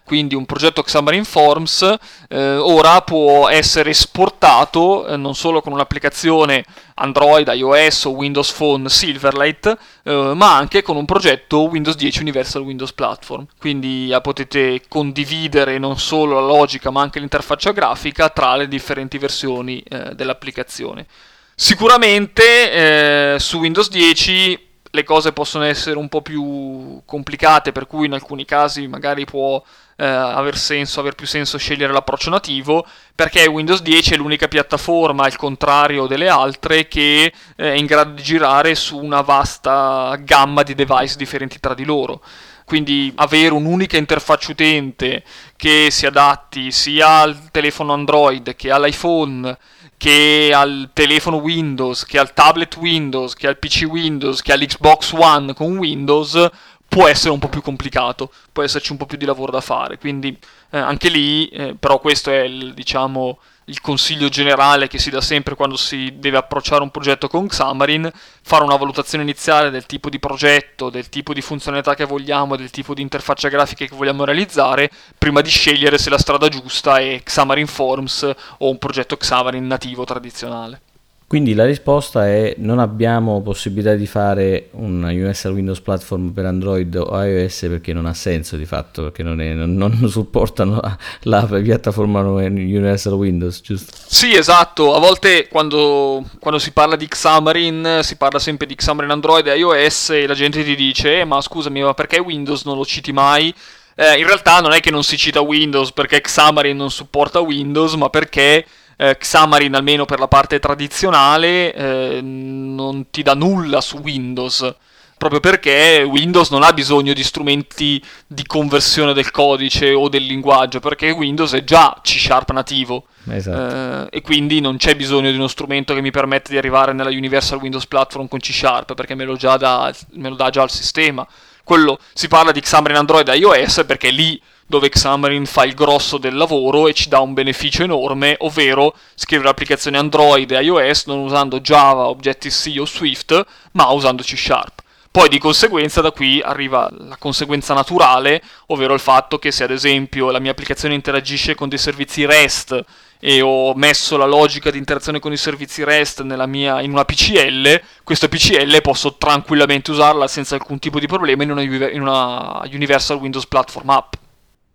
quindi 0.08 0.36
un 0.36 0.46
progetto 0.46 0.82
Xamarin 0.84 1.26
Forms 1.26 1.98
eh, 2.30 2.56
ora 2.56 3.02
può 3.02 3.50
essere 3.50 3.90
esportato 3.90 5.06
eh, 5.06 5.18
non 5.18 5.36
solo 5.36 5.62
con 5.62 5.74
un'applicazione 5.74 6.64
Android, 6.96 7.46
iOS 7.46 8.06
o 8.06 8.12
Windows 8.12 8.54
Phone 8.54 8.88
Silverlight, 8.88 9.78
eh, 10.04 10.32
ma 10.34 10.56
anche 10.56 10.82
con 10.82 10.96
un 10.96 11.04
progetto 11.04 11.68
Windows 11.68 11.98
10 11.98 12.22
Universal 12.22 12.62
Windows 12.62 12.94
Platform. 12.94 13.48
Quindi 13.60 14.10
eh, 14.10 14.22
potete 14.22 14.84
condividere 14.88 15.78
non 15.78 16.00
solo 16.00 16.40
la 16.40 16.46
logica 16.46 16.90
ma 16.90 17.02
anche 17.02 17.20
l'interfaccia 17.20 17.74
grafica 17.74 18.30
tra 18.30 18.56
le 18.56 18.70
differenti 18.70 19.18
versioni 19.18 19.82
eh, 19.82 20.16
dell'applicazione. 20.16 21.06
Sicuramente 21.54 23.34
eh, 23.34 23.40
su 23.40 23.58
Windows 23.58 23.90
10 23.90 24.67
le 24.92 25.04
cose 25.04 25.34
possono 25.34 25.64
essere 25.64 25.98
un 25.98 26.08
po' 26.10 26.22
più 26.22 27.02
complicate, 27.06 27.72
per 27.72 27.88
cui 27.88 28.06
in 28.06 28.14
alcuni 28.14 28.46
casi 28.46 28.88
magari 28.88 29.26
può 29.26 29.62
eh, 29.98 30.06
aver 30.06 30.58
senso, 30.58 31.00
aver 31.00 31.16
più 31.16 31.26
senso 31.26 31.58
scegliere 31.58 31.92
l'approccio 31.92 32.30
nativo, 32.30 32.86
perché 33.16 33.46
Windows 33.48 33.82
10 33.82 34.14
è 34.14 34.18
l'unica 34.18 34.48
piattaforma, 34.48 35.24
al 35.24 35.36
contrario 35.36 36.08
delle 36.08 36.30
altre, 36.30 36.88
che 36.88 37.26
eh, 37.26 37.34
è 37.56 37.76
in 37.76 37.86
grado 37.86 38.12
di 38.12 38.24
girare 38.24 38.76
su 38.76 38.98
una 38.98 39.22
vasta 39.22 40.18
gamma 40.22 40.64
di 40.64 40.76
device 40.76 41.18
differenti 41.18 41.60
tra 41.60 41.74
di 41.74 41.84
loro. 41.84 42.22
Quindi 42.66 43.14
avere 43.16 43.54
un'unica 43.54 43.96
interfaccia 43.96 44.52
utente 44.52 45.24
che 45.56 45.88
si 45.90 46.06
adatti 46.06 46.70
sia 46.72 47.22
al 47.22 47.50
telefono 47.50 47.94
Android 47.94 48.58
che 48.58 48.72
all'iPhone 48.72 49.58
che 49.98 50.52
al 50.54 50.92
telefono 50.94 51.38
Windows, 51.38 52.06
che 52.06 52.20
al 52.20 52.34
tablet 52.34 52.76
Windows, 52.78 53.34
che 53.34 53.48
al 53.48 53.58
PC 53.58 53.86
Windows, 53.90 54.42
che 54.42 54.54
all'Xbox 54.54 55.14
One 55.14 55.54
con 55.54 55.78
Windows 55.78 56.50
può 56.88 57.08
essere 57.08 57.32
un 57.32 57.40
po' 57.40 57.50
più 57.50 57.62
complicato, 57.62 58.32
può 58.52 58.64
esserci 58.64 58.92
un 58.92 58.98
po' 58.98 59.06
più 59.06 59.18
di 59.18 59.26
lavoro 59.26 59.52
da 59.52 59.62
fare, 59.62 59.98
quindi 59.98 60.38
eh, 60.70 60.78
anche 60.78 61.10
lì, 61.10 61.48
eh, 61.48 61.76
però 61.78 62.00
questo 62.00 62.32
è 62.32 62.42
il, 62.42 62.74
diciamo, 62.74 63.40
il 63.70 63.82
consiglio 63.82 64.30
generale 64.30 64.88
che 64.88 64.98
si 64.98 65.10
dà 65.10 65.20
sempre 65.20 65.56
quando 65.56 65.76
si 65.76 66.14
deve 66.18 66.38
approcciare 66.38 66.84
un 66.84 66.90
progetto 66.90 67.28
con 67.28 67.48
Xamarin, 67.48 68.10
fare 68.42 68.64
una 68.64 68.78
valutazione 68.78 69.24
iniziale 69.26 69.70
del 69.70 69.86
tipo 69.86 70.10
di 70.10 70.20
progetto, 70.20 70.90
del 70.90 71.10
tipo 71.10 71.34
di 71.34 71.42
funzionalità 71.42 71.94
che 71.94 72.06
vogliamo, 72.06 72.56
del 72.56 72.72
tipo 72.72 72.94
di 72.94 73.02
interfaccia 73.02 73.50
grafica 73.50 73.86
che 73.86 73.96
vogliamo 73.96 74.24
realizzare, 74.24 74.90
prima 75.18 75.42
di 75.42 75.50
scegliere 75.50 75.98
se 75.98 76.10
la 76.10 76.18
strada 76.18 76.48
giusta 76.48 77.00
è 77.00 77.22
Xamarin 77.22 77.68
Forms 77.68 78.34
o 78.60 78.70
un 78.70 78.78
progetto 78.78 79.18
Xamarin 79.18 79.68
nativo 79.68 80.06
tradizionale. 80.06 80.82
Quindi 81.28 81.54
la 81.56 81.66
risposta 81.66 82.26
è 82.26 82.56
non 82.60 82.80
abbiamo 82.80 83.42
possibilità 83.42 83.96
di 83.96 84.08
fare 84.08 84.70
un 84.72 85.04
Universal 85.04 85.52
Windows 85.52 85.82
Platform 85.82 86.30
per 86.30 86.46
Android 86.46 86.96
o 86.96 87.22
iOS 87.22 87.66
perché 87.68 87.92
non 87.92 88.06
ha 88.06 88.14
senso 88.14 88.56
di 88.56 88.66
fatto, 88.66 89.04
perché 89.04 89.24
non, 89.24 89.42
è, 89.42 89.52
non, 89.52 89.76
non 89.76 89.92
supportano 90.08 90.80
la, 90.80 90.98
la, 91.24 91.60
piattaforma 91.60 92.22
Universal 92.22 93.12
Windows, 93.12 93.60
giusto? 93.60 93.92
Sì, 94.08 94.38
esatto. 94.38 94.96
A 94.96 95.00
volte 95.00 95.50
quando, 95.50 96.24
quando, 96.40 96.60
si 96.60 96.72
parla 96.72 96.96
di 96.96 97.10
Xamarin 97.10 98.00
si 98.04 98.16
parla 98.16 98.40
sempre 98.40 98.66
di 98.66 98.76
Xamarin 98.76 99.12
Android 99.12 99.46
e 99.48 99.58
iOS 99.58 100.12
e 100.12 100.28
la 100.28 100.34
gente 100.34 100.64
ti 100.64 100.76
dice 100.76 101.20
eh, 101.20 101.26
ma 101.26 101.42
scusami, 101.42 101.82
ma 101.82 101.94
perché 101.94 102.20
Windows 102.20 102.64
non 102.64 102.78
lo 102.78 102.86
citi 102.86 103.12
mai? 103.12 103.54
Eh, 103.96 104.18
in 104.18 104.26
realtà 104.26 104.62
non 104.62 104.72
è 104.72 104.80
che 104.80 104.92
non 104.92 105.04
si 105.04 105.18
cita 105.18 105.42
Windows 105.42 105.92
perché 105.92 106.22
Xamarin 106.22 106.78
non 106.78 106.90
supporta 106.90 107.42
Windows, 107.42 107.96
ma 107.96 108.10
perché 108.10 108.66
eh, 108.98 109.18
Xamarin, 109.18 109.76
almeno 109.76 110.06
per 110.06 110.20
la 110.20 110.28
parte 110.28 110.60
tradizionale, 110.60 111.74
eh, 111.74 112.20
non 112.22 113.10
ti 113.10 113.24
dà 113.24 113.34
nulla 113.34 113.80
su 113.80 113.98
Windows. 113.98 114.76
Proprio 115.18 115.40
perché 115.40 116.06
Windows 116.08 116.52
non 116.52 116.62
ha 116.62 116.72
bisogno 116.74 117.14
di 117.14 117.24
strumenti 117.24 118.00
di 118.28 118.46
conversione 118.46 119.14
del 119.14 119.32
codice 119.32 119.94
o 119.94 120.10
del 120.10 120.24
linguaggio, 120.24 120.80
perché 120.80 121.10
Windows 121.10 121.54
è 121.54 121.64
già 121.64 121.98
C 122.04 122.20
Sharp 122.20 122.52
nativo. 122.52 123.06
Esatto. 123.28 124.10
Eh, 124.12 124.18
e 124.18 124.22
quindi 124.22 124.62
non 124.62 124.78
c'è 124.78 124.96
bisogno 124.96 125.32
di 125.32 125.38
uno 125.38 125.48
strumento 125.48 125.96
che 125.96 126.02
mi 126.02 126.12
permette 126.12 126.52
di 126.52 126.58
arrivare 126.58 126.94
nella 126.94 127.10
Universal 127.10 127.58
Windows 127.60 127.88
Platform 127.88 128.28
con 128.28 128.40
C 128.40 128.54
Sharp, 128.54 128.94
perché 128.94 129.16
me 129.16 129.26
lo, 129.26 129.36
da, 129.38 129.92
me 130.12 130.30
lo 130.30 130.36
dà 130.36 130.52
già 130.52 130.62
il 130.62 130.70
sistema. 130.70 131.28
Quello 131.64 132.00
si 132.14 132.28
parla 132.28 132.52
di 132.52 132.62
Xamarin 132.62 132.98
Android 132.98 133.28
e 133.28 133.38
iOS 133.38 133.84
perché 133.86 134.10
lì 134.12 134.40
dove 134.68 134.90
Xamarin 134.90 135.46
fa 135.46 135.64
il 135.64 135.74
grosso 135.74 136.18
del 136.18 136.36
lavoro 136.36 136.88
e 136.88 136.94
ci 136.94 137.10
dà 137.10 137.20
un 137.20 137.34
beneficio 137.34 137.84
enorme, 137.84 138.36
ovvero 138.40 138.94
scrivere 139.16 139.50
applicazioni 139.50 139.98
Android 139.98 140.52
e 140.52 140.62
iOS 140.62 141.06
non 141.06 141.20
usando 141.20 141.62
Java, 141.62 142.10
Objective-C 142.10 142.80
o 142.80 142.86
Swift, 142.86 143.46
ma 143.72 143.90
usando 143.92 144.24
C 144.24 144.38
Sharp. 144.38 144.84
Poi 145.10 145.30
di 145.30 145.40
conseguenza 145.40 146.02
da 146.02 146.12
qui 146.12 146.42
arriva 146.42 146.92
la 146.92 147.16
conseguenza 147.18 147.74
naturale, 147.74 148.40
ovvero 148.68 148.94
il 148.94 149.00
fatto 149.00 149.40
che 149.40 149.52
se 149.52 149.64
ad 149.64 149.72
esempio 149.72 150.30
la 150.30 150.40
mia 150.40 150.52
applicazione 150.52 150.94
interagisce 150.94 151.56
con 151.56 151.70
dei 151.70 151.80
servizi 151.80 152.24
REST 152.26 152.84
e 153.20 153.42
ho 153.42 153.74
messo 153.74 154.16
la 154.16 154.28
logica 154.28 154.70
di 154.70 154.78
interazione 154.78 155.20
con 155.20 155.32
i 155.32 155.38
servizi 155.38 155.84
REST 155.84 156.22
mia, 156.22 156.82
in 156.82 156.92
una 156.92 157.04
PCL, 157.04 157.82
questa 158.04 158.28
PCL 158.28 158.82
posso 158.82 159.16
tranquillamente 159.16 159.90
usarla 159.90 160.28
senza 160.28 160.54
alcun 160.54 160.78
tipo 160.78 161.00
di 161.00 161.08
problema 161.08 161.42
in 161.42 161.50
una, 161.50 161.62
in 161.62 162.02
una 162.02 162.62
Universal 162.72 163.18
Windows 163.18 163.48
Platform 163.48 163.90
App. 163.90 164.14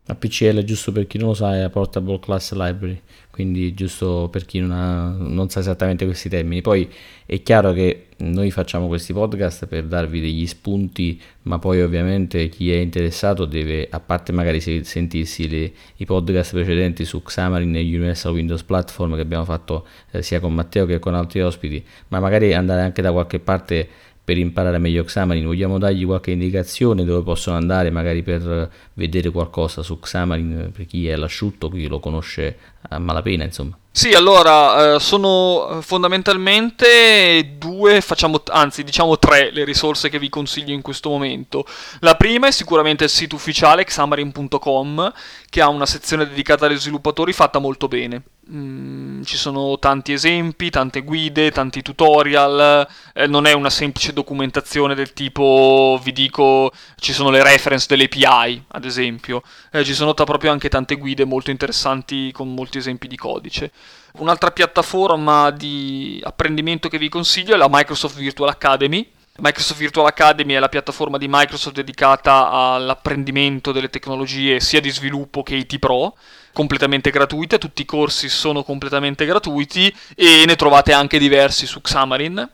La 0.06 0.16
PCL, 0.16 0.64
giusto 0.64 0.90
per 0.90 1.06
chi 1.06 1.16
non 1.16 1.28
lo 1.28 1.34
sa, 1.34 1.54
è 1.54 1.60
la 1.60 1.70
Portable 1.70 2.18
Class 2.18 2.54
Library, 2.54 3.00
quindi 3.30 3.72
giusto 3.72 4.28
per 4.32 4.44
chi 4.44 4.58
non, 4.58 4.72
ha, 4.72 5.10
non, 5.10 5.48
sa 5.48 5.60
esattamente 5.60 6.04
questi 6.06 6.28
termini. 6.28 6.60
Poi 6.60 6.90
è 7.24 7.40
chiaro 7.44 7.72
che 7.72 8.08
noi 8.16 8.50
facciamo 8.50 8.88
questi 8.88 9.12
podcast 9.12 9.66
per 9.66 9.84
darvi 9.84 10.20
degli 10.20 10.44
spunti, 10.48 11.20
ma 11.42 11.60
poi 11.60 11.82
ovviamente 11.82 12.48
chi 12.48 12.72
è 12.72 12.78
interessato 12.78 13.44
deve, 13.44 13.86
a 13.88 14.00
parte 14.00 14.32
magari 14.32 14.60
sentirsi 14.60 15.48
le, 15.48 15.72
i 15.98 16.04
podcast 16.04 16.52
precedenti 16.52 17.04
su 17.04 17.22
Xamarin 17.22 17.76
e 17.76 17.82
Universal 17.82 18.32
Windows 18.32 18.64
Platform 18.64 19.14
che 19.14 19.20
abbiamo 19.20 19.44
fatto 19.44 19.86
eh, 20.10 20.20
sia 20.20 20.40
con 20.40 20.52
Matteo 20.52 20.84
che 20.84 20.98
con 20.98 21.14
altri 21.14 21.42
ospiti, 21.42 21.80
ma 22.08 22.18
magari 22.18 22.52
andare 22.54 22.80
anche 22.80 23.02
da 23.02 23.12
qualche 23.12 23.38
parte 23.38 23.88
per 24.24 24.38
imparare 24.38 24.78
meglio 24.78 25.02
Xamarin, 25.02 25.44
vogliamo 25.44 25.78
dargli 25.78 26.06
qualche 26.06 26.30
indicazione 26.30 27.04
dove 27.04 27.22
possono 27.22 27.56
andare 27.56 27.90
magari 27.90 28.22
per 28.22 28.70
vedere 28.94 29.30
qualcosa 29.30 29.82
su 29.82 29.98
Xamarin 29.98 30.70
per 30.74 30.86
chi 30.86 31.08
è 31.08 31.16
l'asciutto, 31.16 31.68
chi 31.68 31.88
lo 31.88 31.98
conosce 31.98 32.56
a 32.88 32.98
malapena 32.98 33.44
insomma. 33.44 33.76
Sì, 33.94 34.14
allora, 34.14 34.94
eh, 34.94 35.00
sono 35.00 35.80
fondamentalmente 35.82 37.56
due, 37.58 38.00
facciamo, 38.00 38.40
anzi 38.46 38.84
diciamo 38.84 39.18
tre 39.18 39.50
le 39.52 39.64
risorse 39.64 40.08
che 40.08 40.18
vi 40.18 40.30
consiglio 40.30 40.72
in 40.72 40.80
questo 40.80 41.10
momento. 41.10 41.66
La 42.00 42.14
prima 42.14 42.46
è 42.46 42.52
sicuramente 42.52 43.04
il 43.04 43.10
sito 43.10 43.34
ufficiale 43.34 43.84
xamarin.com 43.84 45.12
che 45.50 45.60
ha 45.60 45.68
una 45.68 45.84
sezione 45.84 46.26
dedicata 46.26 46.64
agli 46.64 46.78
sviluppatori 46.78 47.34
fatta 47.34 47.58
molto 47.58 47.86
bene. 47.86 48.22
Mm, 48.54 49.22
ci 49.22 49.38
sono 49.38 49.78
tanti 49.78 50.12
esempi, 50.12 50.68
tante 50.68 51.00
guide, 51.00 51.50
tanti 51.50 51.80
tutorial, 51.80 52.86
eh, 53.14 53.26
non 53.26 53.46
è 53.46 53.52
una 53.54 53.70
semplice 53.70 54.12
documentazione 54.12 54.94
del 54.94 55.14
tipo 55.14 55.98
vi 56.02 56.12
dico 56.12 56.70
ci 56.96 57.14
sono 57.14 57.30
le 57.30 57.42
reference 57.42 57.86
delle 57.88 58.04
API, 58.04 58.62
ad 58.68 58.84
esempio. 58.84 59.42
Eh, 59.70 59.84
ci 59.84 59.94
sono 59.94 60.12
proprio 60.12 60.50
anche 60.52 60.68
tante 60.68 60.96
guide 60.96 61.24
molto 61.24 61.50
interessanti 61.50 62.30
con 62.30 62.52
molti 62.52 62.76
esempi 62.76 63.08
di 63.08 63.16
codice. 63.16 63.72
Un'altra 64.18 64.50
piattaforma 64.50 65.50
di 65.50 66.20
apprendimento 66.22 66.88
che 66.88 66.98
vi 66.98 67.08
consiglio 67.08 67.54
è 67.54 67.56
la 67.56 67.68
Microsoft 67.70 68.18
Virtual 68.18 68.50
Academy. 68.50 69.10
Microsoft 69.44 69.80
Virtual 69.80 70.06
Academy 70.06 70.54
è 70.54 70.60
la 70.60 70.68
piattaforma 70.68 71.18
di 71.18 71.26
Microsoft 71.28 71.74
dedicata 71.74 72.48
all'apprendimento 72.48 73.72
delle 73.72 73.90
tecnologie 73.90 74.60
sia 74.60 74.80
di 74.80 74.88
sviluppo 74.88 75.42
che 75.42 75.56
IT 75.56 75.80
Pro, 75.80 76.16
completamente 76.52 77.10
gratuita, 77.10 77.58
tutti 77.58 77.82
i 77.82 77.84
corsi 77.84 78.28
sono 78.28 78.62
completamente 78.62 79.24
gratuiti 79.24 79.92
e 80.14 80.44
ne 80.46 80.54
trovate 80.54 80.92
anche 80.92 81.18
diversi 81.18 81.66
su 81.66 81.80
Xamarin. 81.80 82.48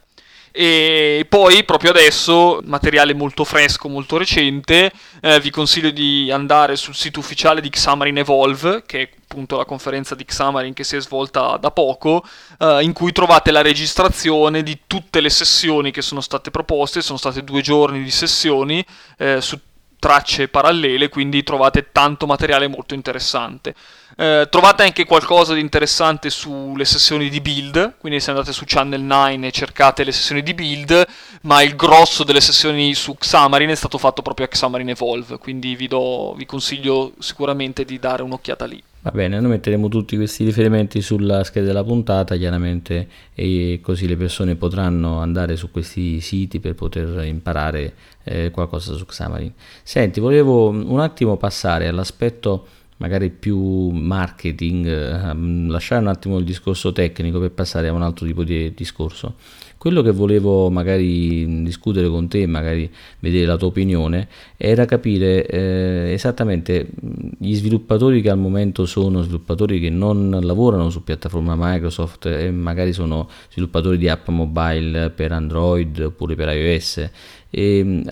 E 0.53 1.27
poi 1.29 1.65
proprio 1.65 1.91
adesso, 1.91 2.61
materiale 2.65 3.15
molto 3.15 3.45
fresco, 3.45 3.89
molto 3.89 4.17
recente, 4.17 4.93
eh, 5.21 5.41
vi 5.41 5.51
consiglio 5.51 5.91
di 5.91 6.31
andare 6.31 6.77
sul 6.77 6.95
sito 6.95 7.21
ufficiale 7.21 7.61
di 7.61 7.71
Xamarin 7.71 8.19
Evolve, 8.19 8.83
che 8.87 9.01
è 9.03 9.09
appunto 9.31 9.57
la 9.57 9.65
conferenza 9.65 10.15
di 10.15 10.25
Xamarin 10.25 10.73
che 10.73 10.85
si 10.85 10.97
è 10.97 11.01
svolta 11.01 11.57
da 11.59 11.71
poco, 11.71 12.25
eh, 12.59 12.83
in 12.83 12.93
cui 12.93 13.13
trovate 13.13 13.51
la 13.51 13.63
registrazione 13.63 14.63
di 14.63 14.81
tutte 14.87 15.21
le 15.21 15.31
sessioni 15.31 15.91
che 15.91 16.03
sono 16.03 16.21
state 16.21 16.51
proposte, 16.51 17.03
sono 17.03 17.19
state 17.19 17.45
due 17.45 17.61
giorni 17.61 18.03
di 18.03 18.11
sessioni 18.11 18.85
eh, 19.19 19.41
su 19.41 19.59
tracce 19.99 20.49
parallele, 20.49 21.09
quindi 21.09 21.43
trovate 21.43 21.89
tanto 21.93 22.27
materiale 22.27 22.69
molto 22.69 22.95
interessante. 22.95 23.75
Eh, 24.17 24.49
trovate 24.51 24.83
anche 24.83 25.05
qualcosa 25.05 25.55
di 25.55 25.61
interessante 25.61 26.31
sulle 26.31 26.85
sessioni 26.85 27.29
di 27.29 27.41
build, 27.41 27.95
quindi 27.99 28.21
se 28.21 28.31
andate 28.31 28.53
su 28.53 28.65
Channel 28.67 29.01
9 29.01 29.47
e 29.47 29.51
cercate 29.51 30.05
le 30.05 30.13
sessioni 30.13 30.43
di 30.43 30.55
build, 30.55 31.07
ma 31.43 31.63
il 31.63 31.77
grosso 31.77 32.25
delle 32.25 32.41
sessioni 32.41 32.95
su 32.95 33.15
Xamarin 33.15 33.69
è 33.69 33.75
stato 33.75 33.99
fatto 33.99 34.23
proprio 34.23 34.47
a 34.47 34.49
Xamarin 34.49 34.89
Evolve, 34.89 35.39
quindi 35.39 35.77
vi, 35.77 35.89
do, 35.89 36.35
vi 36.37 36.47
consiglio 36.47 37.13
sicuramente 37.19 37.85
di 37.85 37.99
dare 37.99 38.23
un'occhiata 38.23 38.65
lì. 38.65 38.83
Va 39.01 39.13
bene, 39.13 39.39
noi 39.39 39.51
metteremo 39.51 39.89
tutti 39.89 40.17
questi 40.17 40.45
riferimenti 40.45 41.01
sulla 41.01 41.45
scheda 41.45 41.67
della 41.67 41.85
puntata, 41.85 42.37
chiaramente, 42.37 43.07
e 43.33 43.79
così 43.81 44.09
le 44.09 44.17
persone 44.17 44.57
potranno 44.57 45.21
andare 45.21 45.55
su 45.55 45.71
questi 45.71 46.21
siti 46.21 46.59
per 46.59 46.75
poter 46.75 47.25
imparare 47.25 47.95
eh, 48.29 48.51
qualcosa 48.51 48.95
su 48.95 49.05
Xamarin. 49.05 49.53
Senti, 49.83 50.21
volevo 50.21 50.69
un 50.69 51.01
attimo 51.01 51.37
passare 51.37 51.89
all'aspetto 51.89 52.67
magari 52.99 53.31
più 53.31 53.91
marketing, 53.91 54.87
eh, 54.87 55.35
lasciare 55.69 56.01
un 56.01 56.09
attimo 56.09 56.39
il 56.39 56.45
discorso 56.45 56.93
tecnico 56.93 57.39
per 57.39 57.51
passare 57.53 57.89
a 57.89 57.93
un 57.93 58.03
altro 58.03 58.27
tipo 58.27 58.45
di 58.45 58.73
discorso. 58.75 59.35
Quello 59.79 60.03
che 60.03 60.11
volevo 60.11 60.71
magari 60.71 61.63
discutere 61.63 62.09
con 62.09 62.27
te, 62.27 62.45
magari 62.49 62.91
vedere 63.21 63.47
la 63.47 63.57
tua 63.57 63.69
opinione, 63.69 64.27
era 64.57 64.85
capire 64.87 65.47
eh, 65.47 66.11
esattamente 66.13 66.89
gli 67.39 67.55
sviluppatori 67.55 68.21
che 68.21 68.29
al 68.29 68.39
momento 68.39 68.87
sono 68.87 69.23
sviluppatori 69.23 69.79
che 69.79 69.89
non 69.89 70.37
lavorano 70.43 70.91
su 70.91 71.05
piattaforma 71.05 71.55
Microsoft 71.57 72.27
e 72.27 72.51
magari 72.51 72.93
sono 72.93 73.29
sviluppatori 73.53 73.99
di 73.99 74.09
app 74.09 74.27
mobile 74.31 75.11
per 75.11 75.31
Android 75.31 75.97
oppure 76.01 76.35
per 76.35 76.49
iOS. 76.49 77.09
E, 77.51 78.03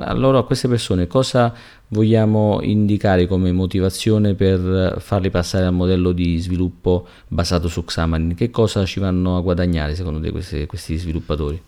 allora 0.00 0.38
a 0.38 0.42
queste 0.42 0.68
persone 0.68 1.06
cosa 1.06 1.54
vogliamo 1.88 2.60
indicare 2.62 3.26
come 3.26 3.50
motivazione 3.52 4.34
per 4.34 4.96
farli 5.00 5.30
passare 5.30 5.64
al 5.64 5.72
modello 5.72 6.12
di 6.12 6.38
sviluppo 6.38 7.06
basato 7.28 7.68
su 7.68 7.84
Xamarin? 7.84 8.34
Che 8.34 8.50
cosa 8.50 8.84
ci 8.84 9.00
vanno 9.00 9.36
a 9.36 9.40
guadagnare 9.40 9.94
secondo 9.94 10.20
te 10.20 10.30
questi, 10.30 10.66
questi 10.66 10.96
sviluppatori? 10.96 11.60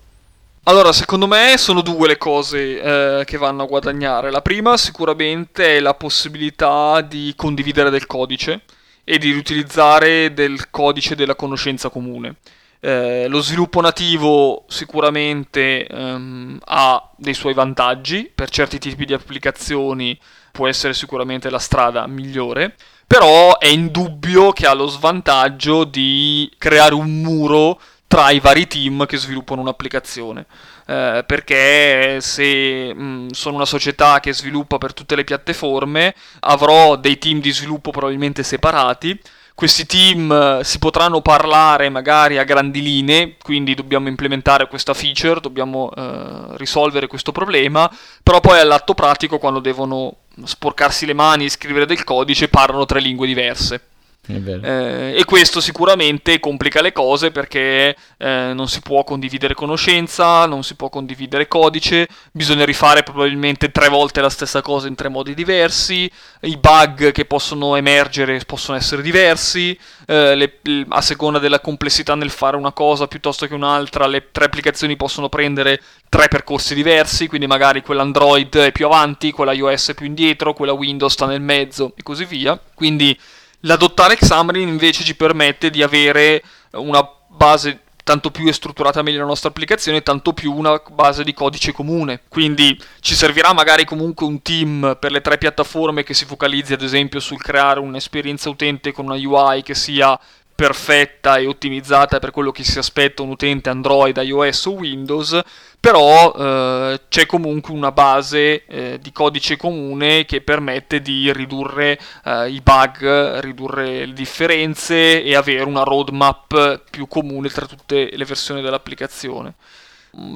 Allora, 0.66 0.94
secondo 0.94 1.26
me 1.26 1.56
sono 1.58 1.82
due 1.82 2.08
le 2.08 2.16
cose 2.16 2.80
eh, 2.80 3.24
che 3.26 3.36
vanno 3.36 3.64
a 3.64 3.66
guadagnare. 3.66 4.30
La 4.30 4.40
prima 4.40 4.78
sicuramente 4.78 5.76
è 5.76 5.80
la 5.80 5.92
possibilità 5.92 7.02
di 7.02 7.34
condividere 7.36 7.90
del 7.90 8.06
codice 8.06 8.62
e 9.04 9.18
di 9.18 9.30
riutilizzare 9.30 10.32
del 10.32 10.70
codice 10.70 11.14
della 11.14 11.34
conoscenza 11.34 11.90
comune. 11.90 12.36
Eh, 12.86 13.28
lo 13.28 13.40
sviluppo 13.40 13.80
nativo 13.80 14.66
sicuramente 14.68 15.86
ehm, 15.86 16.58
ha 16.66 17.10
dei 17.16 17.32
suoi 17.32 17.54
vantaggi, 17.54 18.30
per 18.34 18.50
certi 18.50 18.78
tipi 18.78 19.06
di 19.06 19.14
applicazioni 19.14 20.20
può 20.52 20.68
essere 20.68 20.92
sicuramente 20.92 21.48
la 21.48 21.58
strada 21.58 22.06
migliore, 22.06 22.76
però 23.06 23.56
è 23.56 23.68
indubbio 23.68 24.52
che 24.52 24.66
ha 24.66 24.74
lo 24.74 24.86
svantaggio 24.86 25.84
di 25.84 26.52
creare 26.58 26.92
un 26.92 27.22
muro 27.22 27.80
tra 28.06 28.28
i 28.28 28.38
vari 28.38 28.66
team 28.66 29.06
che 29.06 29.16
sviluppano 29.16 29.62
un'applicazione. 29.62 30.44
Eh, 30.86 31.24
perché 31.26 32.18
se 32.20 32.92
mh, 32.92 33.02
mm, 33.02 33.28
sono 33.30 33.56
una 33.56 33.64
società 33.64 34.20
che 34.20 34.34
sviluppa 34.34 34.76
per 34.76 34.92
tutte 34.92 35.16
le 35.16 35.24
piattaforme, 35.24 36.14
avrò 36.40 36.96
dei 36.96 37.16
team 37.16 37.40
di 37.40 37.50
sviluppo 37.50 37.90
probabilmente 37.92 38.42
separati 38.42 39.18
questi 39.54 39.86
team 39.86 40.30
eh, 40.30 40.64
si 40.64 40.78
potranno 40.78 41.20
parlare 41.20 41.88
magari 41.88 42.38
a 42.38 42.44
grandi 42.44 42.82
linee, 42.82 43.36
quindi 43.40 43.74
dobbiamo 43.74 44.08
implementare 44.08 44.66
questa 44.68 44.94
feature, 44.94 45.40
dobbiamo 45.40 45.90
eh, 45.94 46.56
risolvere 46.56 47.06
questo 47.06 47.32
problema, 47.32 47.90
però 48.22 48.40
poi 48.40 48.58
all'atto 48.58 48.94
pratico 48.94 49.38
quando 49.38 49.60
devono 49.60 50.16
sporcarsi 50.42 51.06
le 51.06 51.14
mani 51.14 51.44
e 51.44 51.50
scrivere 51.50 51.86
del 51.86 52.02
codice 52.02 52.48
parlano 52.48 52.84
tre 52.84 53.00
lingue 53.00 53.26
diverse. 53.26 53.80
Eh, 54.26 55.14
e 55.18 55.24
questo 55.24 55.60
sicuramente 55.60 56.40
complica 56.40 56.80
le 56.80 56.92
cose 56.92 57.30
perché 57.30 57.94
eh, 58.16 58.52
non 58.54 58.68
si 58.68 58.80
può 58.80 59.04
condividere 59.04 59.54
conoscenza, 59.54 60.46
non 60.46 60.62
si 60.62 60.76
può 60.76 60.88
condividere 60.88 61.46
codice, 61.46 62.08
bisogna 62.32 62.64
rifare 62.64 63.02
probabilmente 63.02 63.70
tre 63.70 63.88
volte 63.88 64.20
la 64.20 64.30
stessa 64.30 64.62
cosa 64.62 64.88
in 64.88 64.94
tre 64.94 65.08
modi 65.08 65.34
diversi, 65.34 66.10
i 66.40 66.56
bug 66.56 67.12
che 67.12 67.24
possono 67.26 67.76
emergere 67.76 68.40
possono 68.46 68.76
essere 68.76 69.02
diversi, 69.02 69.78
eh, 70.06 70.34
le, 70.34 70.60
a 70.88 71.00
seconda 71.00 71.38
della 71.38 71.60
complessità 71.60 72.14
nel 72.14 72.30
fare 72.30 72.56
una 72.56 72.72
cosa 72.72 73.06
piuttosto 73.06 73.46
che 73.46 73.54
un'altra, 73.54 74.06
le 74.06 74.28
tre 74.32 74.46
applicazioni 74.46 74.96
possono 74.96 75.28
prendere 75.28 75.80
tre 76.08 76.28
percorsi 76.28 76.74
diversi, 76.74 77.26
quindi 77.26 77.46
magari 77.46 77.82
quella 77.82 78.02
Android 78.02 78.56
è 78.56 78.72
più 78.72 78.86
avanti, 78.86 79.32
quella 79.32 79.52
iOS 79.52 79.90
è 79.90 79.94
più 79.94 80.06
indietro, 80.06 80.52
quella 80.54 80.72
Windows 80.72 81.12
sta 81.12 81.26
nel 81.26 81.40
mezzo 81.40 81.92
e 81.96 82.02
così 82.02 82.24
via. 82.24 82.58
Quindi 82.74 83.18
L'adottare 83.66 84.16
Xamarin 84.16 84.68
invece 84.68 85.04
ci 85.04 85.16
permette 85.16 85.70
di 85.70 85.82
avere 85.82 86.42
una 86.72 87.06
base 87.28 87.80
tanto 88.04 88.30
più 88.30 88.46
è 88.46 88.52
strutturata 88.52 89.00
meglio 89.00 89.20
la 89.20 89.26
nostra 89.26 89.48
applicazione, 89.48 90.02
tanto 90.02 90.34
più 90.34 90.52
una 90.52 90.80
base 90.90 91.24
di 91.24 91.32
codice 91.32 91.72
comune. 91.72 92.20
Quindi 92.28 92.78
ci 93.00 93.14
servirà 93.14 93.54
magari 93.54 93.86
comunque 93.86 94.26
un 94.26 94.42
team 94.42 94.98
per 95.00 95.10
le 95.10 95.22
tre 95.22 95.38
piattaforme 95.38 96.02
che 96.02 96.12
si 96.12 96.26
focalizzi 96.26 96.74
ad 96.74 96.82
esempio 96.82 97.18
sul 97.20 97.40
creare 97.40 97.80
un'esperienza 97.80 98.50
utente 98.50 98.92
con 98.92 99.06
una 99.06 99.16
UI 99.16 99.62
che 99.62 99.74
sia 99.74 100.18
perfetta 100.54 101.36
e 101.36 101.46
ottimizzata 101.46 102.18
per 102.18 102.30
quello 102.30 102.52
che 102.52 102.62
si 102.64 102.78
aspetta 102.78 103.22
un 103.22 103.30
utente 103.30 103.70
Android, 103.70 104.16
iOS 104.16 104.66
o 104.66 104.72
Windows, 104.72 105.40
però 105.80 106.32
eh, 106.32 107.00
c'è 107.08 107.26
comunque 107.26 107.74
una 107.74 107.92
base 107.92 108.64
eh, 108.64 108.98
di 109.00 109.12
codice 109.12 109.56
comune 109.56 110.24
che 110.24 110.40
permette 110.40 111.02
di 111.02 111.32
ridurre 111.32 111.98
eh, 112.24 112.48
i 112.48 112.60
bug, 112.62 113.40
ridurre 113.40 114.06
le 114.06 114.12
differenze 114.12 115.22
e 115.22 115.34
avere 115.34 115.64
una 115.64 115.82
roadmap 115.82 116.84
più 116.90 117.06
comune 117.08 117.48
tra 117.48 117.66
tutte 117.66 118.10
le 118.12 118.24
versioni 118.24 118.62
dell'applicazione. 118.62 119.54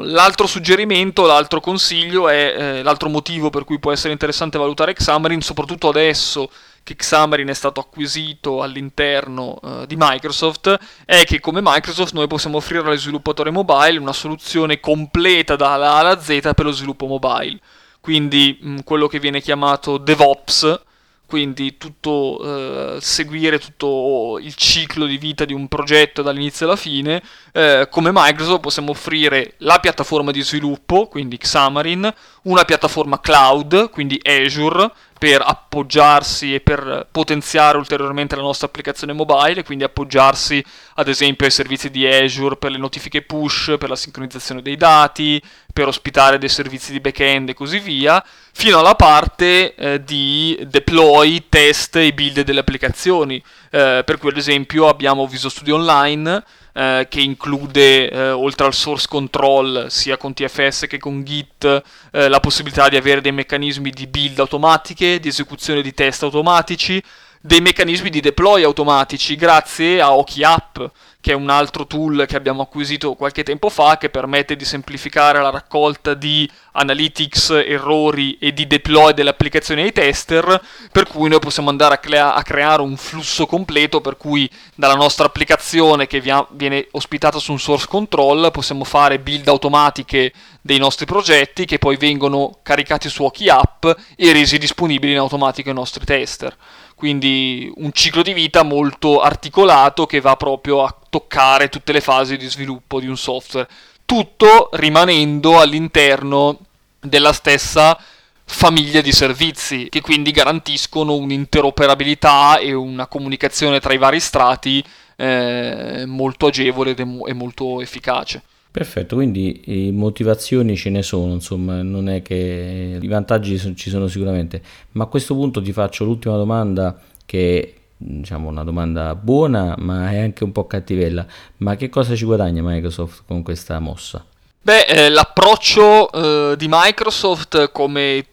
L'altro 0.01 0.47
suggerimento, 0.47 1.25
l'altro 1.25 1.61
consiglio 1.61 2.29
è 2.29 2.55
eh, 2.57 2.83
l'altro 2.83 3.09
motivo 3.09 3.51
per 3.51 3.65
cui 3.65 3.79
può 3.79 3.93
essere 3.93 4.13
interessante 4.13 4.59
valutare 4.59 4.93
Xamarin, 4.93 5.41
soprattutto 5.41 5.89
adesso 5.89 6.51
che 6.83 6.97
Xamarin 6.97 7.49
è 7.49 7.55
stato 7.55 7.81
acquisito 7.81 8.63
all'interno 8.63 9.59
uh, 9.61 9.85
di 9.85 9.95
Microsoft 9.97 10.75
è 11.05 11.25
che 11.25 11.39
come 11.39 11.61
Microsoft 11.63 12.15
noi 12.15 12.27
possiamo 12.27 12.57
offrire 12.57 12.81
allo 12.81 12.97
sviluppatore 12.97 13.51
mobile 13.51 13.99
una 13.99 14.15
soluzione 14.15 14.81
completa 14.81 15.55
dalla 15.55 15.93
A 15.93 15.99
alla 15.99 16.19
Z 16.19 16.41
per 16.55 16.65
lo 16.65 16.73
sviluppo 16.73 17.07
mobile. 17.07 17.61
Quindi 18.01 18.59
mh, 18.59 18.79
quello 18.85 19.07
che 19.07 19.19
viene 19.19 19.43
chiamato 19.43 19.99
DevOps, 19.99 20.81
quindi 21.29 21.77
tutto 21.77 22.41
eh, 22.43 23.01
seguire 23.03 23.59
tutto 23.59 24.39
il 24.41 24.55
ciclo 24.55 25.05
di 25.05 25.19
vita 25.19 25.45
di 25.45 25.53
un 25.53 25.69
progetto 25.69 26.23
dall'inizio 26.23 26.65
alla 26.65 26.75
fine, 26.75 27.23
eh, 27.53 27.87
come 27.91 28.09
Microsoft 28.15 28.61
possiamo 28.61 28.93
offrire 28.93 29.53
la 29.59 29.79
piattaforma 29.79 30.31
di 30.31 30.41
sviluppo, 30.41 31.07
quindi 31.07 31.37
Xamarin, 31.37 32.11
una 32.45 32.65
piattaforma 32.65 33.21
cloud, 33.21 33.91
quindi 33.91 34.19
Azure, 34.25 34.91
per 35.19 35.43
appoggiarsi 35.45 36.55
e 36.55 36.61
per 36.61 37.09
potenziare 37.11 37.77
ulteriormente 37.77 38.37
la 38.37 38.43
nostra 38.43 38.69
applicazione 38.69 39.13
mobile, 39.13 39.65
quindi 39.65 39.83
appoggiarsi 39.83 40.65
ad 40.95 41.09
esempio 41.09 41.45
ai 41.45 41.53
servizi 41.53 41.91
di 41.91 42.07
Azure 42.07 42.57
per 42.57 42.71
le 42.71 42.79
notifiche 42.79 43.23
push, 43.23 43.75
per 43.79 43.89
la 43.89 43.97
sincronizzazione 43.97 44.63
dei 44.63 44.77
dati, 44.77 45.43
per 45.73 45.89
ospitare 45.89 46.39
dei 46.39 46.49
servizi 46.49 46.93
di 46.93 47.01
backend 47.01 47.49
e 47.49 47.55
così 47.55 47.81
via, 47.81 48.25
fino 48.53 48.79
alla 48.79 48.95
parte 48.95 49.75
eh, 49.75 50.05
di 50.05 50.59
deploy, 50.69 51.47
test 51.49 51.97
e 51.97 52.13
build 52.13 52.43
delle 52.43 52.61
applicazioni. 52.61 53.43
Eh, 53.71 54.03
per 54.05 54.19
cui 54.19 54.31
ad 54.31 54.37
esempio 54.37 54.89
abbiamo 54.89 55.27
Visual 55.27 55.53
Studio 55.53 55.77
Online, 55.77 56.45
eh, 56.79 57.07
che 57.11 57.21
include 57.21 58.09
eh, 58.09 58.31
oltre 58.31 58.67
al 58.67 58.73
source 58.73 59.09
control 59.09 59.87
sia 59.89 60.17
con 60.17 60.33
TFS 60.33 60.87
che 60.87 60.99
con 60.99 61.25
Git 61.25 61.83
eh, 62.13 62.29
la 62.29 62.39
possibilità 62.39 62.89
di 62.89 62.95
avere 62.95 63.21
dei 63.21 63.33
meccanismi 63.33 63.91
di 63.91 64.07
build 64.07 64.39
automatiche, 64.39 65.19
di 65.19 65.27
esecuzione 65.27 65.83
di 65.83 65.93
test 65.93 66.23
automatici, 66.23 67.03
dei 67.41 67.61
meccanismi 67.61 68.11
di 68.11 68.21
deploy 68.21 68.65
automatici 68.65 69.37
grazie 69.37 70.01
a 70.01 70.15
Oki 70.15 70.43
App 70.43 70.79
che 71.21 71.33
è 71.33 71.37
un 71.37 71.51
altro 71.51 71.87
tool 71.87 72.27
che 72.27 72.37
abbiamo 72.37 72.63
acquisito 72.63 73.15
qualche 73.15 73.43
tempo 73.43 73.69
fa 73.69 73.99
che 73.99 74.09
permette 74.09 74.55
di 74.55 74.65
semplificare 74.65 75.43
la 75.43 75.51
raccolta 75.51 76.15
di 76.15 76.49
analytics, 76.73 77.51
errori 77.51 78.39
e 78.39 78.53
di 78.53 78.69
deploy 78.69 79.13
delle 79.13 79.31
applicazioni 79.31 79.83
ai 79.83 79.93
tester, 79.93 80.63
per 80.93 81.09
cui 81.09 81.29
noi 81.29 81.41
possiamo 81.41 81.71
andare 81.71 81.95
a, 81.95 81.99
crea- 81.99 82.35
a 82.35 82.43
creare 82.43 82.83
un 82.83 82.97
flusso 82.97 83.47
completo 83.47 84.01
per 84.01 84.17
cui 84.17 84.49
dalla 84.77 84.95
nostra 84.95 85.27
applicazione 85.27 86.07
che 86.07 86.21
via- 86.21 86.47
viene 86.53 86.87
ospitata 86.93 87.39
su 87.39 87.51
un 87.51 87.59
source 87.59 87.89
control 87.89 88.51
possiamo 88.53 88.85
fare 88.85 89.19
build 89.19 89.49
automatiche 89.49 90.33
dei 90.63 90.79
nostri 90.79 91.05
progetti 91.05 91.65
che 91.65 91.79
poi 91.79 91.97
vengono 91.97 92.59
caricati 92.63 93.09
su 93.09 93.25
Oki 93.25 93.49
App 93.49 93.87
e 94.17 94.33
resi 94.33 94.57
disponibili 94.57 95.13
in 95.13 95.19
automatico 95.19 95.69
ai 95.69 95.75
nostri 95.75 96.05
tester 96.05 96.57
quindi 96.99 97.71
un 97.77 97.93
ciclo 97.93 98.23
di 98.23 98.33
vita 98.33 98.65
molto 98.65 99.21
articolato 99.21 100.05
che 100.05 100.21
va 100.21 100.35
proprio 100.35 100.83
a 100.83 100.93
toccare 101.09 101.69
tutte 101.69 101.93
le 101.93 102.01
fasi 102.01 102.37
di 102.37 102.49
sviluppo 102.49 102.99
di 102.99 103.07
un 103.07 103.17
software, 103.17 103.69
tutto 104.05 104.69
rimanendo 104.73 105.61
all'interno 105.61 106.59
della 106.99 107.33
stessa 107.33 107.97
famiglia 108.45 109.01
di 109.01 109.13
servizi 109.13 109.89
che 109.89 110.01
quindi 110.01 110.33
garantiscono 110.33 111.15
un'interoperabilità 111.15 112.59
e 112.59 112.73
una 112.73 113.07
comunicazione 113.07 113.79
tra 113.79 113.93
i 113.93 113.99
vari 113.99 114.19
strati 114.19 114.83
eh, 115.15 116.03
molto 116.05 116.47
agevole 116.47 116.97
e 116.97 117.33
molto 117.33 117.81
efficace. 117.81 118.43
Perfetto, 118.71 119.17
quindi 119.17 119.91
motivazioni 119.93 120.77
ce 120.77 120.91
ne 120.91 121.03
sono, 121.03 121.33
insomma, 121.33 121.83
non 121.83 122.09
è 122.09 122.23
che 122.23 122.99
i 123.01 123.09
vantaggi 123.09 123.59
ci 123.75 123.91
sono 123.91 124.07
sicuramente, 124.07 124.63
ma 124.93 125.05
a 125.05 125.07
questo 125.07 125.35
punto 125.35 125.61
ti 125.63 125.73
faccio 125.73 126.05
l'ultima 126.05 126.37
domanda 126.37 127.01
che 127.25 127.75
diciamo 127.97 128.49
una 128.49 128.63
domanda 128.63 129.15
buona, 129.17 129.75
ma 129.79 130.13
è 130.13 130.21
anche 130.21 130.45
un 130.45 130.53
po' 130.53 130.67
cattivella. 130.67 131.27
Ma 131.59 131.75
che 131.77 131.89
cosa 131.89 132.15
ci 132.15 132.25
guadagna 132.25 132.63
Microsoft 132.63 133.25
con 133.27 133.43
questa 133.43 133.79
mossa? 133.81 134.25
Beh, 134.61 134.85
eh, 134.85 135.09
l'approccio 135.09 136.13
eh, 136.53 136.57
di 136.57 136.67
Microsoft, 136.69 137.73
come 137.73 138.25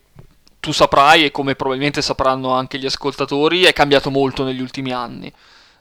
tu 0.59 0.71
saprai 0.71 1.25
e 1.25 1.31
come 1.31 1.55
probabilmente 1.55 2.01
sapranno 2.01 2.51
anche 2.51 2.77
gli 2.77 2.85
ascoltatori, 2.85 3.63
è 3.63 3.73
cambiato 3.73 4.11
molto 4.11 4.43
negli 4.43 4.61
ultimi 4.61 4.91
anni. 4.91 5.31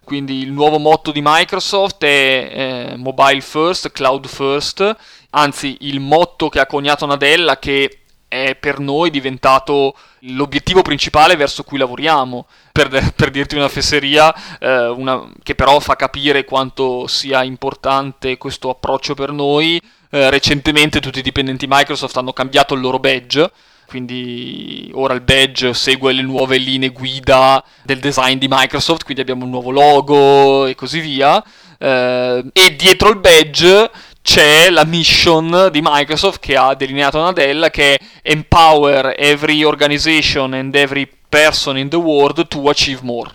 Quindi 0.04 0.42
il 0.42 0.52
nuovo 0.52 0.78
motto 0.78 1.10
di 1.10 1.20
Microsoft 1.22 2.04
è 2.04 2.88
eh, 2.88 2.96
mobile 2.96 3.40
first, 3.40 3.90
cloud 3.90 4.26
first, 4.26 4.96
anzi 5.30 5.76
il 5.80 6.00
motto 6.00 6.48
che 6.48 6.60
ha 6.60 6.66
coniato 6.66 7.06
Nadella 7.06 7.58
che 7.58 8.00
è 8.28 8.56
per 8.56 8.80
noi 8.80 9.10
diventato 9.10 9.94
l'obiettivo 10.20 10.82
principale 10.82 11.36
verso 11.36 11.62
cui 11.62 11.78
lavoriamo. 11.78 12.46
Per, 12.72 13.12
per 13.14 13.30
dirti 13.30 13.54
una 13.54 13.68
fesseria, 13.68 14.34
eh, 14.58 14.88
una, 14.88 15.30
che 15.42 15.54
però 15.54 15.78
fa 15.80 15.96
capire 15.96 16.44
quanto 16.44 17.06
sia 17.06 17.42
importante 17.44 18.36
questo 18.36 18.70
approccio 18.70 19.14
per 19.14 19.30
noi, 19.30 19.80
eh, 20.10 20.30
recentemente 20.30 21.00
tutti 21.00 21.20
i 21.20 21.22
dipendenti 21.22 21.66
Microsoft 21.68 22.16
hanno 22.16 22.32
cambiato 22.32 22.74
il 22.74 22.80
loro 22.80 22.98
badge 22.98 23.50
quindi 23.86 24.90
ora 24.94 25.14
il 25.14 25.20
badge 25.20 25.74
segue 25.74 26.12
le 26.12 26.22
nuove 26.22 26.58
linee 26.58 26.90
guida 26.90 27.62
del 27.82 27.98
design 27.98 28.38
di 28.38 28.46
Microsoft, 28.48 29.04
quindi 29.04 29.22
abbiamo 29.22 29.44
un 29.44 29.50
nuovo 29.50 29.70
logo 29.70 30.66
e 30.66 30.74
così 30.74 31.00
via. 31.00 31.42
Eh, 31.78 32.44
e 32.52 32.76
dietro 32.76 33.10
il 33.10 33.18
badge 33.18 33.90
c'è 34.22 34.70
la 34.70 34.84
mission 34.84 35.68
di 35.70 35.80
Microsoft 35.82 36.40
che 36.40 36.56
ha 36.56 36.74
delineato 36.74 37.20
Nadella 37.20 37.70
che 37.70 37.94
è 37.94 38.04
Empower 38.22 39.14
every 39.18 39.62
organization 39.62 40.54
and 40.54 40.74
every 40.74 41.06
person 41.28 41.76
in 41.76 41.88
the 41.88 41.96
world 41.96 42.48
to 42.48 42.68
achieve 42.68 43.00
more. 43.02 43.30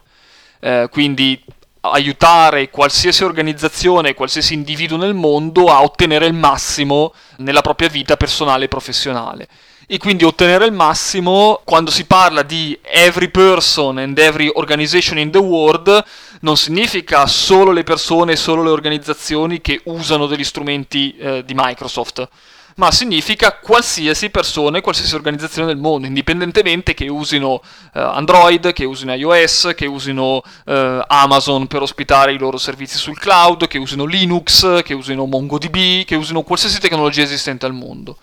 Eh, 0.59 0.87
quindi 0.91 1.41
aiutare 1.81 2.69
qualsiasi 2.69 3.23
organizzazione, 3.23 4.13
qualsiasi 4.13 4.53
individuo 4.53 4.97
nel 4.97 5.13
mondo 5.13 5.67
a 5.67 5.81
ottenere 5.83 6.25
il 6.25 6.33
massimo 6.33 7.13
nella 7.37 7.61
propria 7.61 7.87
vita 7.87 8.17
personale 8.17 8.65
e 8.65 8.67
professionale 8.67 9.47
e 9.91 9.97
quindi 9.97 10.23
ottenere 10.23 10.65
il 10.65 10.71
massimo 10.71 11.61
quando 11.63 11.89
si 11.89 12.05
parla 12.05 12.43
di 12.43 12.77
every 12.83 13.29
person 13.29 13.97
and 13.97 14.15
every 14.19 14.47
organization 14.53 15.17
in 15.17 15.31
the 15.31 15.39
world 15.39 16.03
non 16.41 16.57
significa 16.57 17.25
solo 17.25 17.71
le 17.71 17.81
persone, 17.81 18.35
solo 18.35 18.61
le 18.61 18.69
organizzazioni 18.69 19.61
che 19.61 19.81
usano 19.85 20.27
degli 20.27 20.43
strumenti 20.43 21.17
eh, 21.17 21.43
di 21.43 21.53
Microsoft 21.55 22.29
ma 22.75 22.91
significa 22.91 23.57
qualsiasi 23.57 24.29
persona 24.29 24.77
e 24.77 24.81
qualsiasi 24.81 25.15
organizzazione 25.15 25.67
del 25.67 25.77
mondo, 25.77 26.05
indipendentemente 26.05 26.93
che 26.93 27.09
usino 27.09 27.61
eh, 27.93 27.99
Android, 27.99 28.71
che 28.73 28.85
usino 28.85 29.13
iOS, 29.15 29.71
che 29.75 29.87
usino 29.87 30.43
eh, 30.65 31.03
Amazon 31.07 31.65
per 31.65 31.81
ospitare 31.81 32.31
i 32.31 32.37
loro 32.37 32.57
servizi 32.57 32.97
sul 32.97 33.17
cloud, 33.17 33.67
che 33.67 33.79
usino 33.79 34.05
Linux, 34.05 34.83
che 34.83 34.93
usino 34.93 35.25
MongoDB, 35.25 36.05
che 36.05 36.15
usino 36.15 36.43
qualsiasi 36.43 36.79
tecnologia 36.79 37.23
esistente 37.23 37.65
al 37.65 37.73
mondo. 37.73 38.17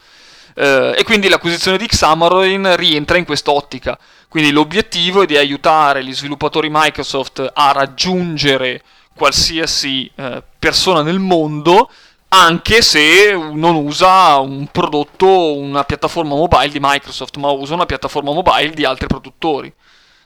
Eh, 0.58 0.94
e 0.96 1.04
quindi 1.04 1.28
l'acquisizione 1.28 1.76
di 1.76 1.86
Xamarin 1.86 2.76
rientra 2.76 3.18
in 3.18 3.24
quest'ottica. 3.24 3.98
Quindi 4.28 4.50
l'obiettivo 4.50 5.22
è 5.22 5.26
di 5.26 5.36
aiutare 5.36 6.02
gli 6.02 6.14
sviluppatori 6.14 6.68
Microsoft 6.70 7.50
a 7.52 7.72
raggiungere 7.72 8.82
qualsiasi 9.14 10.10
eh, 10.14 10.42
persona 10.58 11.02
nel 11.02 11.18
mondo 11.18 11.88
anche 12.28 12.82
se 12.82 13.32
non 13.34 13.76
usa 13.76 14.36
un 14.38 14.66
prodotto, 14.66 15.56
una 15.56 15.84
piattaforma 15.84 16.34
mobile 16.34 16.68
di 16.68 16.78
Microsoft, 16.80 17.36
ma 17.36 17.50
usa 17.50 17.74
una 17.74 17.86
piattaforma 17.86 18.32
mobile 18.32 18.70
di 18.70 18.84
altri 18.84 19.06
produttori. 19.06 19.72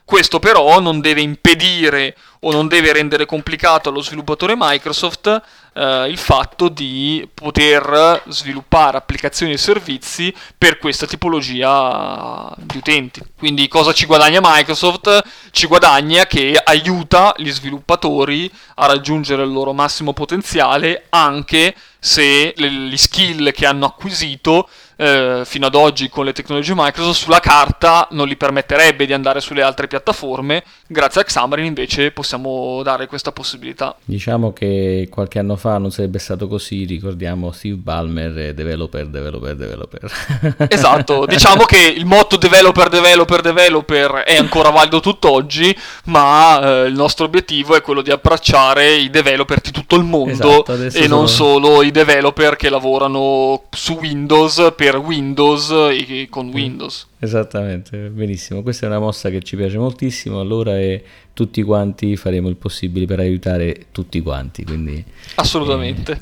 Questo 0.03 0.39
però 0.39 0.79
non 0.79 0.99
deve 0.99 1.21
impedire 1.21 2.15
o 2.41 2.51
non 2.51 2.67
deve 2.67 2.91
rendere 2.91 3.25
complicato 3.25 3.89
allo 3.89 4.01
sviluppatore 4.01 4.55
Microsoft 4.57 5.41
eh, 5.73 6.07
il 6.09 6.17
fatto 6.17 6.69
di 6.69 7.27
poter 7.33 8.23
sviluppare 8.27 8.97
applicazioni 8.97 9.53
e 9.53 9.57
servizi 9.57 10.33
per 10.57 10.77
questa 10.79 11.05
tipologia 11.05 12.51
di 12.57 12.77
utenti. 12.77 13.21
Quindi 13.37 13.67
cosa 13.67 13.93
ci 13.93 14.05
guadagna 14.05 14.39
Microsoft? 14.41 15.23
Ci 15.51 15.67
guadagna 15.67 16.25
che 16.25 16.59
aiuta 16.61 17.33
gli 17.37 17.51
sviluppatori 17.51 18.51
a 18.75 18.87
raggiungere 18.87 19.43
il 19.43 19.51
loro 19.51 19.71
massimo 19.73 20.13
potenziale 20.13 21.05
anche 21.09 21.75
se 21.99 22.53
gli 22.57 22.97
skill 22.97 23.51
che 23.51 23.67
hanno 23.67 23.85
acquisito 23.85 24.67
eh, 25.01 25.41
fino 25.45 25.65
ad 25.65 25.73
oggi 25.73 26.09
con 26.09 26.25
le 26.25 26.31
tecnologie 26.31 26.73
Microsoft 26.75 27.23
sulla 27.23 27.39
carta 27.39 28.07
non 28.11 28.27
li 28.27 28.35
permetterebbe 28.35 29.07
di 29.07 29.13
andare 29.13 29.41
sulle 29.41 29.63
altre 29.63 29.87
piattaforme, 29.87 30.63
grazie 30.85 31.21
a 31.21 31.23
Xamarin 31.23 31.65
invece 31.65 32.11
possiamo 32.11 32.83
dare 32.83 33.07
questa 33.07 33.31
possibilità. 33.31 33.95
Diciamo 34.05 34.53
che 34.53 35.07
qualche 35.09 35.39
anno 35.39 35.55
fa 35.55 35.79
non 35.79 35.89
sarebbe 35.89 36.19
stato 36.19 36.47
così, 36.47 36.85
ricordiamo 36.85 37.51
Steve 37.51 37.77
Ballmer 37.77 38.37
e 38.37 38.53
developer, 38.53 39.07
developer, 39.07 39.55
developer. 39.55 40.11
esatto, 40.69 41.25
diciamo 41.25 41.63
che 41.63 41.79
il 41.79 42.05
motto 42.05 42.37
developer, 42.37 42.89
developer, 42.89 43.41
developer 43.41 44.11
è 44.25 44.37
ancora 44.37 44.69
valido 44.69 44.99
tutt'oggi, 44.99 45.75
ma 46.05 46.83
eh, 46.83 46.87
il 46.87 46.93
nostro 46.93 47.25
obiettivo 47.25 47.75
è 47.75 47.81
quello 47.81 48.03
di 48.03 48.11
abbracciare 48.11 48.93
i 48.93 49.09
developer 49.09 49.61
di 49.61 49.71
tutto 49.71 49.95
il 49.95 50.03
mondo 50.03 50.63
esatto, 50.63 50.97
e 50.97 51.07
non 51.07 51.27
solo 51.27 51.81
i 51.81 51.89
developer 51.89 52.55
che 52.55 52.69
lavorano 52.69 53.63
su 53.71 53.97
Windows 53.99 54.73
per 54.75 54.89
Windows 54.97 55.71
e 55.71 56.27
con 56.29 56.47
mm. 56.47 56.53
Windows. 56.53 57.07
Esattamente, 57.19 57.97
benissimo. 58.09 58.61
Questa 58.61 58.85
è 58.85 58.89
una 58.89 58.99
mossa 58.99 59.29
che 59.29 59.41
ci 59.41 59.55
piace 59.55 59.77
moltissimo, 59.77 60.39
allora 60.39 60.77
e 60.77 61.03
tutti 61.33 61.61
quanti 61.63 62.15
faremo 62.15 62.49
il 62.49 62.55
possibile 62.55 63.05
per 63.05 63.19
aiutare 63.19 63.87
tutti 63.91 64.21
quanti. 64.21 64.63
Quindi, 64.63 65.03
Assolutamente. 65.35 66.11
Eh, 66.13 66.19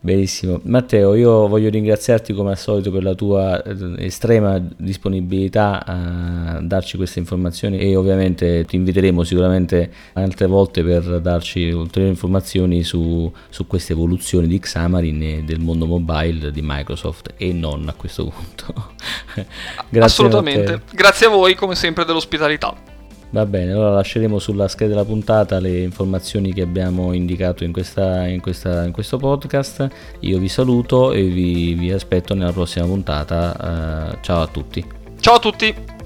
Benissimo. 0.00 0.60
Matteo, 0.62 1.14
io 1.14 1.48
voglio 1.48 1.68
ringraziarti 1.70 2.32
come 2.32 2.50
al 2.50 2.58
solito 2.58 2.92
per 2.92 3.02
la 3.02 3.14
tua 3.14 3.60
eh, 3.62 4.04
estrema 4.04 4.60
disponibilità 4.76 5.84
a 5.84 6.60
darci 6.60 6.96
queste 6.96 7.18
informazioni 7.18 7.78
e 7.78 7.96
ovviamente 7.96 8.64
ti 8.64 8.76
inviteremo 8.76 9.24
sicuramente 9.24 9.90
altre 10.12 10.46
volte 10.46 10.84
per 10.84 11.20
darci 11.20 11.70
ulteriori 11.70 12.12
informazioni 12.12 12.84
su, 12.84 13.30
su 13.48 13.66
queste 13.66 13.92
evoluzioni 13.92 14.46
di 14.46 14.60
Xamarin 14.60 15.22
e 15.22 15.42
del 15.42 15.58
mondo 15.58 15.84
mobile 15.84 16.52
di 16.52 16.60
Microsoft 16.62 17.34
e 17.36 17.52
non 17.52 17.88
a 17.88 17.94
questo 17.94 18.24
punto. 18.26 18.92
Grazie 19.90 20.00
Assolutamente. 20.00 20.72
Matteo. 20.72 20.80
Grazie 20.92 21.26
a 21.26 21.30
voi 21.30 21.56
come 21.56 21.74
sempre 21.74 22.04
dell'ospitalità. 22.04 22.87
Va 23.30 23.44
bene, 23.44 23.72
allora 23.72 23.90
lasceremo 23.90 24.38
sulla 24.38 24.68
scheda 24.68 24.90
della 24.90 25.04
puntata 25.04 25.60
le 25.60 25.80
informazioni 25.80 26.54
che 26.54 26.62
abbiamo 26.62 27.12
indicato 27.12 27.62
in, 27.62 27.72
questa, 27.72 28.26
in, 28.26 28.40
questa, 28.40 28.84
in 28.84 28.92
questo 28.92 29.18
podcast. 29.18 29.86
Io 30.20 30.38
vi 30.38 30.48
saluto 30.48 31.12
e 31.12 31.24
vi, 31.24 31.74
vi 31.74 31.92
aspetto 31.92 32.34
nella 32.34 32.52
prossima 32.52 32.86
puntata. 32.86 34.14
Uh, 34.14 34.18
ciao 34.22 34.40
a 34.40 34.46
tutti. 34.46 34.82
Ciao 35.20 35.34
a 35.34 35.38
tutti. 35.38 35.97